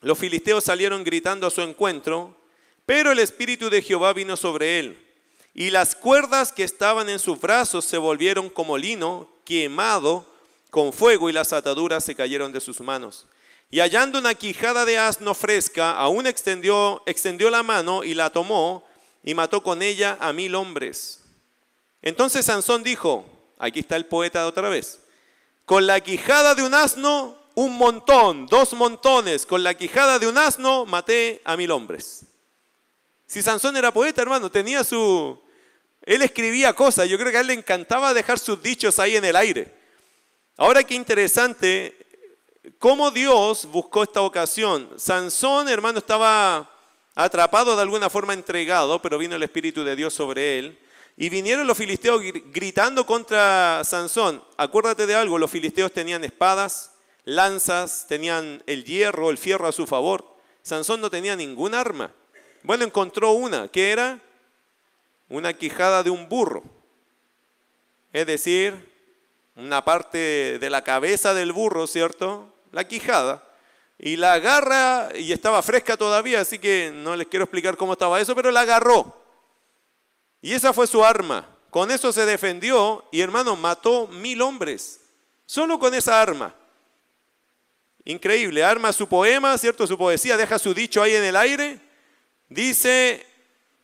[0.00, 2.36] los filisteos salieron gritando a su encuentro,
[2.84, 5.06] pero el Espíritu de Jehová vino sobre él.
[5.52, 10.30] Y las cuerdas que estaban en sus brazos se volvieron como lino quemado
[10.70, 13.26] con fuego y las ataduras se cayeron de sus manos.
[13.70, 18.86] Y hallando una quijada de asno fresca, aún extendió, extendió la mano y la tomó
[19.24, 21.20] y mató con ella a mil hombres.
[22.02, 23.26] Entonces Sansón dijo,
[23.58, 25.00] aquí está el poeta otra vez,
[25.66, 30.38] con la quijada de un asno, un montón, dos montones, con la quijada de un
[30.38, 32.24] asno maté a mil hombres.
[33.26, 35.38] Si Sansón era poeta, hermano, tenía su...
[36.02, 39.24] Él escribía cosas, yo creo que a él le encantaba dejar sus dichos ahí en
[39.24, 39.74] el aire.
[40.56, 41.98] Ahora qué interesante
[42.78, 44.88] cómo Dios buscó esta ocasión.
[44.96, 46.70] Sansón, hermano, estaba
[47.16, 50.78] atrapado de alguna forma entregado, pero vino el Espíritu de Dios sobre él.
[51.16, 52.20] Y vinieron los filisteos
[52.52, 54.44] gritando contra Sansón.
[54.58, 56.92] Acuérdate de algo, los filisteos tenían espadas,
[57.24, 60.36] lanzas, tenían el hierro, el fierro a su favor.
[60.62, 62.12] Sansón no tenía ningún arma.
[62.62, 64.20] Bueno, encontró una, que era
[65.28, 66.64] una quijada de un burro.
[68.12, 68.74] Es decir,
[69.54, 72.52] una parte de la cabeza del burro, ¿cierto?
[72.72, 73.42] La quijada.
[73.98, 78.20] Y la agarra, y estaba fresca todavía, así que no les quiero explicar cómo estaba
[78.20, 79.25] eso, pero la agarró.
[80.46, 81.44] Y esa fue su arma.
[81.70, 85.00] Con eso se defendió y hermano, mató mil hombres.
[85.44, 86.54] Solo con esa arma.
[88.04, 88.62] Increíble.
[88.62, 89.88] Arma su poema, ¿cierto?
[89.88, 91.80] Su poesía, deja su dicho ahí en el aire
[92.48, 93.26] Dice,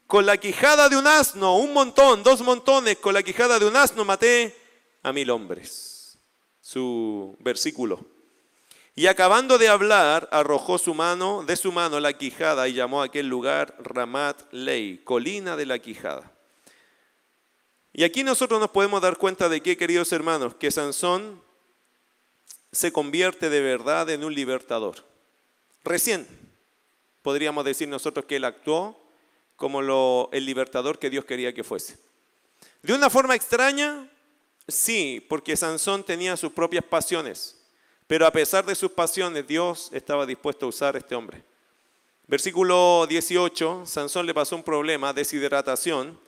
[0.07, 3.75] con la quijada de un asno, un montón, dos montones, con la quijada de un
[3.75, 4.57] asno maté
[5.03, 6.17] a mil hombres.
[6.61, 8.07] Su versículo.
[8.95, 13.07] Y acabando de hablar, arrojó su mano, de su mano la quijada y llamó a
[13.07, 16.33] aquel lugar Ramat Ley, colina de la quijada.
[17.93, 21.43] Y aquí nosotros nos podemos dar cuenta de que, queridos hermanos, que Sansón
[22.73, 25.05] se convierte de verdad en un libertador.
[25.85, 26.27] Recién,
[27.21, 28.99] podríamos decir nosotros que él actuó
[29.57, 31.99] como el libertador que Dios quería que fuese.
[32.83, 34.11] De una forma extraña,
[34.67, 37.59] sí, porque Sansón tenía sus propias pasiones,
[38.07, 41.45] pero a pesar de sus pasiones, Dios estaba dispuesto a usar a este hombre.
[42.27, 46.19] Versículo 18, Sansón le pasó un problema, deshidratación,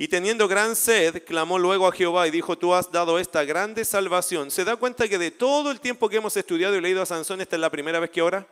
[0.00, 3.84] y teniendo gran sed, clamó luego a Jehová y dijo, tú has dado esta grande
[3.84, 4.52] salvación.
[4.52, 7.40] ¿Se da cuenta que de todo el tiempo que hemos estudiado y leído a Sansón,
[7.40, 8.46] esta es la primera vez que ora?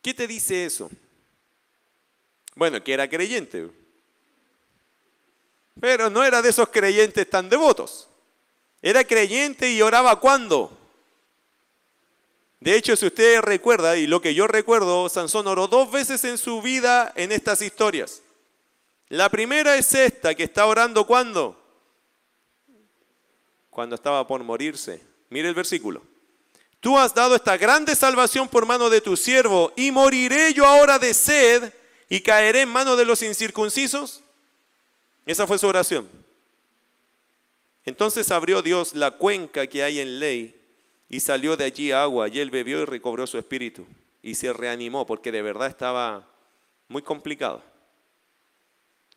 [0.00, 0.88] ¿Qué te dice eso?
[2.54, 3.70] Bueno, que era creyente.
[5.80, 8.08] Pero no era de esos creyentes tan devotos.
[8.80, 10.78] Era creyente y oraba cuando.
[12.60, 16.38] De hecho, si usted recuerda, y lo que yo recuerdo, Sansón oró dos veces en
[16.38, 18.22] su vida en estas historias.
[19.08, 21.56] La primera es esta, que está orando cuando?
[23.70, 25.02] Cuando estaba por morirse.
[25.30, 26.02] Mire el versículo.
[26.80, 30.98] Tú has dado esta grande salvación por mano de tu siervo, y moriré yo ahora
[30.98, 31.72] de sed
[32.08, 34.22] y caeré en mano de los incircuncisos.
[35.26, 36.08] Esa fue su oración.
[37.84, 40.54] Entonces abrió Dios la cuenca que hay en ley
[41.08, 43.86] y salió de allí agua y él bebió y recobró su espíritu
[44.22, 46.28] y se reanimó porque de verdad estaba
[46.88, 47.62] muy complicado.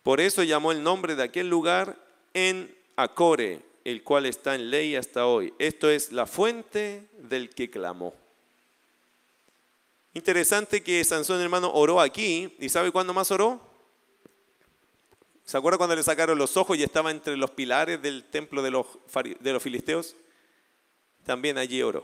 [0.04, 1.97] Por eso llamó el nombre de aquel lugar
[2.34, 5.54] en Acore, el cual está en ley hasta hoy.
[5.60, 8.14] Esto es la fuente del que clamó.
[10.14, 12.56] Interesante que Sansón hermano oró aquí.
[12.60, 13.62] ¿Y sabe cuándo más oró?
[15.45, 18.72] ¿Se acuerda cuando le sacaron los ojos y estaba entre los pilares del templo de
[18.72, 18.88] los,
[19.39, 20.16] de los filisteos?
[21.26, 22.04] También allí oró.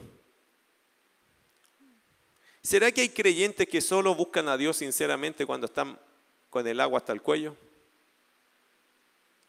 [2.61, 5.97] ¿Será que hay creyentes que solo buscan a Dios sinceramente cuando están
[6.49, 7.55] con el agua hasta el cuello?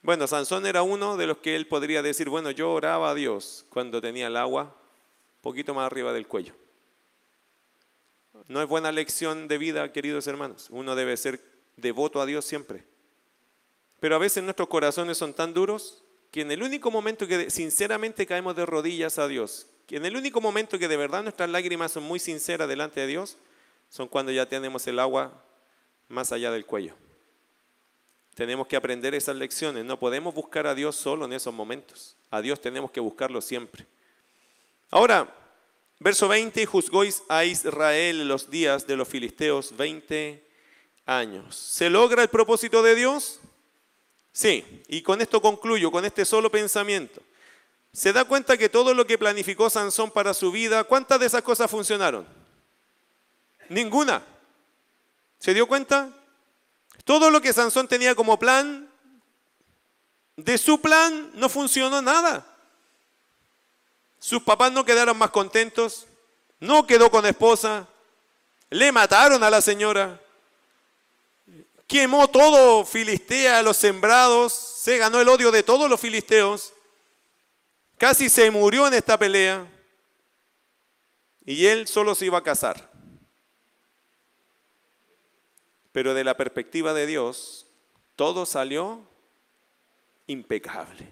[0.03, 3.67] Bueno, Sansón era uno de los que él podría decir, bueno, yo oraba a Dios
[3.69, 4.77] cuando tenía el agua
[5.41, 6.55] poquito más arriba del cuello.
[8.47, 10.69] No es buena lección de vida, queridos hermanos.
[10.71, 11.41] Uno debe ser
[11.77, 12.85] devoto a Dios siempre.
[14.01, 18.27] Pero a veces nuestros corazones son tan duros que en el único momento que sinceramente
[18.27, 21.93] caemos de rodillas a Dios, que en el único momento que de verdad nuestras lágrimas
[21.93, 23.39] son muy sinceras delante de Dios,
[23.89, 25.43] son cuando ya tenemos el agua
[26.09, 26.95] más allá del cuello.
[28.39, 29.85] Tenemos que aprender esas lecciones.
[29.85, 32.17] No podemos buscar a Dios solo en esos momentos.
[32.31, 33.85] A Dios tenemos que buscarlo siempre.
[34.93, 35.35] Ahora,
[35.99, 40.41] verso 20, juzgóis a Israel los días de los filisteos 20
[41.05, 41.57] años.
[41.57, 43.41] ¿Se logra el propósito de Dios?
[44.31, 47.21] Sí, y con esto concluyo, con este solo pensamiento.
[47.93, 51.43] ¿Se da cuenta que todo lo que planificó Sansón para su vida, cuántas de esas
[51.43, 52.25] cosas funcionaron?
[53.69, 54.25] Ninguna.
[55.41, 56.15] ¿Se dio cuenta?
[57.09, 58.87] Todo lo que Sansón tenía como plan,
[60.37, 62.47] de su plan no funcionó nada.
[64.19, 66.07] Sus papás no quedaron más contentos,
[66.61, 67.89] no quedó con esposa,
[68.69, 70.21] le mataron a la señora,
[71.87, 76.75] quemó todo Filistea, los sembrados, se ganó el odio de todos los filisteos,
[77.97, 79.67] casi se murió en esta pelea
[81.47, 82.88] y él solo se iba a casar.
[85.99, 87.67] Pero de la perspectiva de Dios,
[88.15, 89.05] todo salió
[90.29, 91.11] impecable.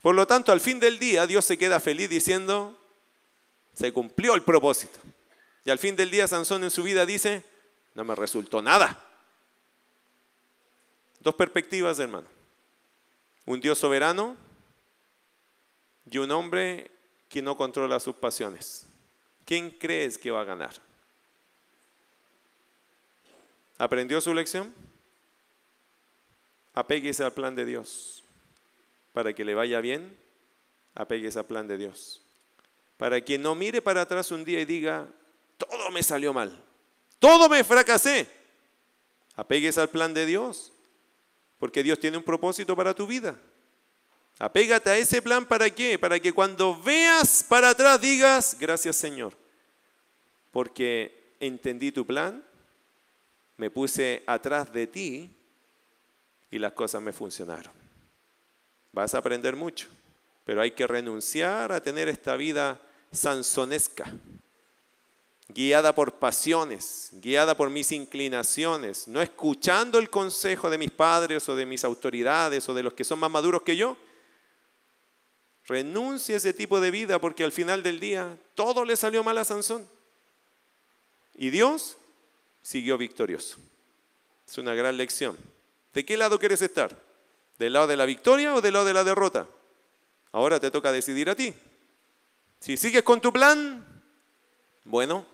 [0.00, 2.76] Por lo tanto, al fin del día, Dios se queda feliz diciendo,
[3.74, 4.98] se cumplió el propósito.
[5.64, 7.44] Y al fin del día, Sansón en su vida dice,
[7.94, 9.00] no me resultó nada.
[11.20, 12.26] Dos perspectivas, hermano.
[13.46, 14.36] Un Dios soberano
[16.10, 16.90] y un hombre
[17.28, 18.84] que no controla sus pasiones.
[19.44, 20.91] ¿Quién crees que va a ganar?
[23.82, 24.72] ¿Aprendió su lección?
[26.72, 28.22] Apéguese al plan de Dios
[29.12, 30.16] para que le vaya bien,
[30.94, 32.24] apegues al plan de Dios.
[32.96, 35.08] Para que no mire para atrás un día y diga,
[35.58, 36.64] todo me salió mal,
[37.18, 38.28] todo me fracasé.
[39.34, 40.72] Apegues al plan de Dios,
[41.58, 43.36] porque Dios tiene un propósito para tu vida.
[44.38, 45.98] Apégate a ese plan para qué?
[45.98, 49.36] Para que cuando veas para atrás digas, gracias Señor,
[50.52, 52.44] porque entendí tu plan,
[53.56, 55.30] me puse atrás de ti
[56.50, 57.72] y las cosas me funcionaron.
[58.92, 59.88] Vas a aprender mucho,
[60.44, 62.80] pero hay que renunciar a tener esta vida
[63.10, 64.12] sansonesca,
[65.48, 71.56] guiada por pasiones, guiada por mis inclinaciones, no escuchando el consejo de mis padres o
[71.56, 73.96] de mis autoridades o de los que son más maduros que yo.
[75.64, 79.38] Renuncia a ese tipo de vida porque al final del día todo le salió mal
[79.38, 79.88] a Sansón.
[81.34, 81.96] Y Dios
[82.62, 83.58] siguió victorioso.
[84.46, 85.36] Es una gran lección.
[85.92, 86.96] ¿De qué lado quieres estar?
[87.58, 89.46] ¿Del lado de la victoria o del lado de la derrota?
[90.32, 91.54] Ahora te toca decidir a ti.
[92.60, 93.84] Si sigues con tu plan,
[94.84, 95.26] bueno,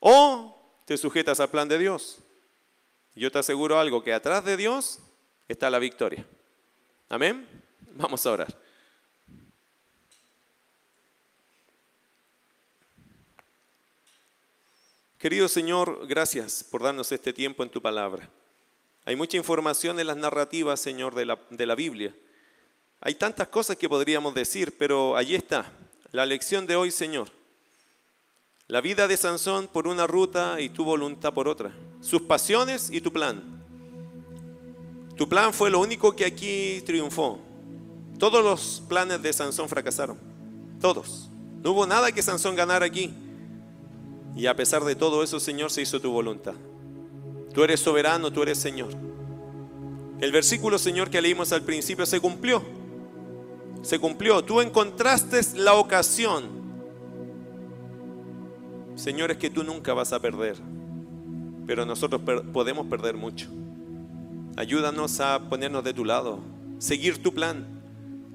[0.00, 2.18] o te sujetas al plan de Dios.
[3.14, 4.98] Yo te aseguro algo, que atrás de Dios
[5.48, 6.24] está la victoria.
[7.08, 7.46] Amén.
[7.92, 8.58] Vamos a orar.
[15.20, 18.26] Querido Señor, gracias por darnos este tiempo en tu palabra.
[19.04, 22.14] Hay mucha información en las narrativas, Señor, de la, de la Biblia.
[23.02, 25.70] Hay tantas cosas que podríamos decir, pero allí está,
[26.12, 27.28] la lección de hoy, Señor.
[28.66, 31.70] La vida de Sansón por una ruta y tu voluntad por otra.
[32.00, 33.62] Sus pasiones y tu plan.
[35.18, 37.38] Tu plan fue lo único que aquí triunfó.
[38.18, 40.18] Todos los planes de Sansón fracasaron.
[40.80, 41.28] Todos.
[41.62, 43.12] No hubo nada que Sansón ganara aquí.
[44.36, 46.54] Y a pesar de todo eso, Señor, se hizo tu voluntad.
[47.52, 48.90] Tú eres soberano, tú eres Señor.
[50.20, 52.62] El versículo, Señor, que leímos al principio se cumplió.
[53.82, 54.44] Se cumplió.
[54.44, 56.60] Tú encontraste la ocasión.
[58.94, 60.56] Señor, es que tú nunca vas a perder.
[61.66, 62.20] Pero nosotros
[62.52, 63.48] podemos perder mucho.
[64.56, 66.40] Ayúdanos a ponernos de tu lado,
[66.78, 67.66] seguir tu plan,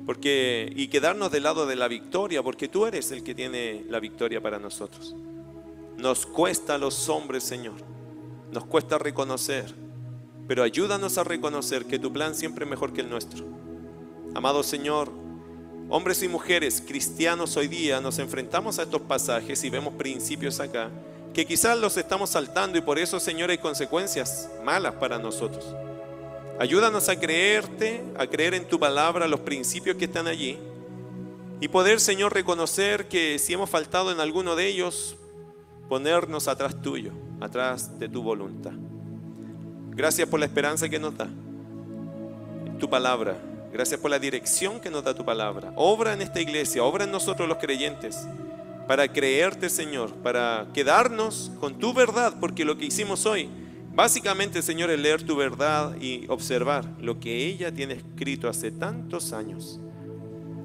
[0.05, 3.99] porque y quedarnos del lado de la victoria, porque tú eres el que tiene la
[3.99, 5.15] victoria para nosotros.
[5.97, 7.95] Nos cuesta a los hombres, Señor
[8.55, 9.65] nos cuesta reconocer,
[10.47, 13.45] pero ayúdanos a reconocer que tu plan siempre es mejor que el nuestro.
[14.33, 15.11] Amado Señor,
[15.89, 20.89] hombres y mujeres cristianos hoy día nos enfrentamos a estos pasajes y vemos principios acá
[21.33, 25.75] que quizás los estamos saltando y por eso, Señor, hay consecuencias malas para nosotros.
[26.57, 30.57] Ayúdanos a creerte, a creer en tu palabra, los principios que están allí
[31.59, 35.17] y poder, Señor, reconocer que si hemos faltado en alguno de ellos,
[35.89, 38.73] ponernos atrás tuyo, atrás de tu voluntad.
[39.91, 41.29] Gracias por la esperanza que nos da
[42.79, 43.38] tu palabra.
[43.71, 45.71] Gracias por la dirección que nos da tu palabra.
[45.75, 48.25] Obra en esta iglesia, obra en nosotros los creyentes,
[48.88, 53.49] para creerte, Señor, para quedarnos con tu verdad, porque lo que hicimos hoy,
[53.93, 59.33] básicamente, Señor, es leer tu verdad y observar lo que ella tiene escrito hace tantos
[59.33, 59.79] años.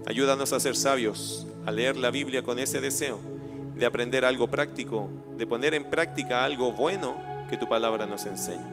[0.06, 3.39] Ayúdanos a ser sabios, a leer la Biblia con ese deseo
[3.80, 5.08] de aprender algo práctico,
[5.38, 7.16] de poner en práctica algo bueno
[7.48, 8.68] que tu palabra nos enseña.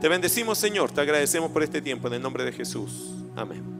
[0.00, 3.14] Te bendecimos, Señor, te agradecemos por este tiempo en el nombre de Jesús.
[3.36, 3.77] Amén.